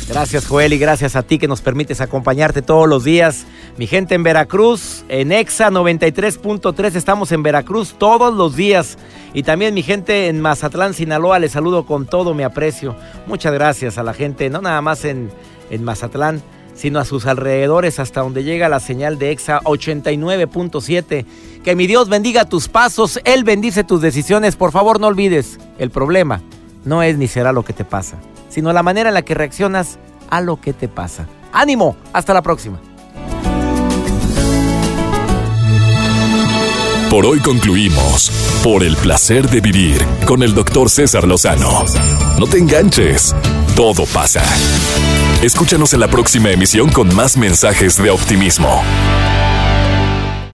Gracias 0.08 0.48
Joel 0.48 0.72
y 0.72 0.78
gracias 0.78 1.18
a 1.18 1.24
ti 1.24 1.38
que 1.38 1.50
nos 1.50 1.60
permites 1.60 2.00
acompañarte 2.00 2.62
todos 2.62 2.88
los 2.88 3.04
días. 3.04 3.46
Mi 3.78 3.88
gente 3.88 4.16
en 4.16 4.24
Veracruz, 4.24 5.04
en 5.10 5.34
EXA 5.34 5.70
93.3, 5.70 6.96
estamos 6.96 7.34
en 7.34 7.44
Veracruz 7.44 7.96
todos 7.98 8.34
los 8.34 8.56
días. 8.56 8.98
Y 9.34 9.44
también 9.44 9.74
mi 9.74 9.84
gente 9.84 10.28
en 10.30 10.40
Mazatlán, 10.40 10.94
Sinaloa, 10.94 11.40
les 11.40 11.52
saludo 11.52 11.86
con 11.86 12.06
todo 12.06 12.34
mi 12.34 12.44
aprecio. 12.44 12.96
Muchas 13.28 13.54
gracias 13.54 13.98
a 13.98 14.04
la 14.04 14.14
gente, 14.14 14.50
no 14.50 14.62
nada 14.62 14.82
más 14.82 15.04
en, 15.04 15.30
en 15.70 15.84
Mazatlán, 15.84 16.42
sino 16.74 17.00
a 17.00 17.06
sus 17.06 17.26
alrededores 17.26 18.00
hasta 18.00 18.22
donde 18.22 18.46
llega 18.46 18.70
la 18.70 18.80
señal 18.80 19.20
de 19.20 19.32
EXA 19.32 19.60
89.7. 19.60 21.26
Que 21.66 21.76
mi 21.76 21.86
Dios 21.86 22.08
bendiga 22.08 22.46
tus 22.46 22.70
pasos, 22.70 23.20
Él 23.26 23.44
bendice 23.44 23.84
tus 23.84 24.02
decisiones. 24.02 24.56
Por 24.56 24.72
favor, 24.72 25.02
no 25.02 25.08
olvides, 25.08 25.60
el 25.78 25.90
problema 25.90 26.42
no 26.86 27.04
es 27.04 27.18
ni 27.18 27.28
será 27.28 27.52
lo 27.52 27.66
que 27.66 27.74
te 27.74 27.84
pasa 27.84 28.18
sino 28.50 28.74
la 28.74 28.84
manera 28.84 29.10
en 29.10 29.14
la 29.14 29.22
que 29.22 29.34
reaccionas 29.34 30.00
a 30.30 30.42
lo 30.42 30.60
que 30.60 30.74
te 30.74 30.88
pasa. 30.88 31.28
Ánimo, 31.54 31.98
hasta 32.14 32.34
la 32.34 32.42
próxima. 32.42 32.80
Por 37.10 37.26
hoy 37.26 37.40
concluimos 37.40 38.30
por 38.64 38.84
el 38.84 38.96
placer 38.98 39.50
de 39.50 39.62
vivir 39.62 40.06
con 40.26 40.44
el 40.44 40.54
doctor 40.54 40.90
César 40.90 41.26
Lozano. 41.26 41.86
No 42.38 42.48
te 42.48 42.58
enganches, 42.58 43.34
todo 43.76 44.06
pasa. 44.06 44.44
Escúchanos 45.42 45.94
en 45.94 46.02
la 46.02 46.10
próxima 46.10 46.52
emisión 46.52 46.90
con 46.92 47.16
más 47.16 47.38
mensajes 47.38 47.96
de 47.98 48.10
optimismo. 48.10 48.84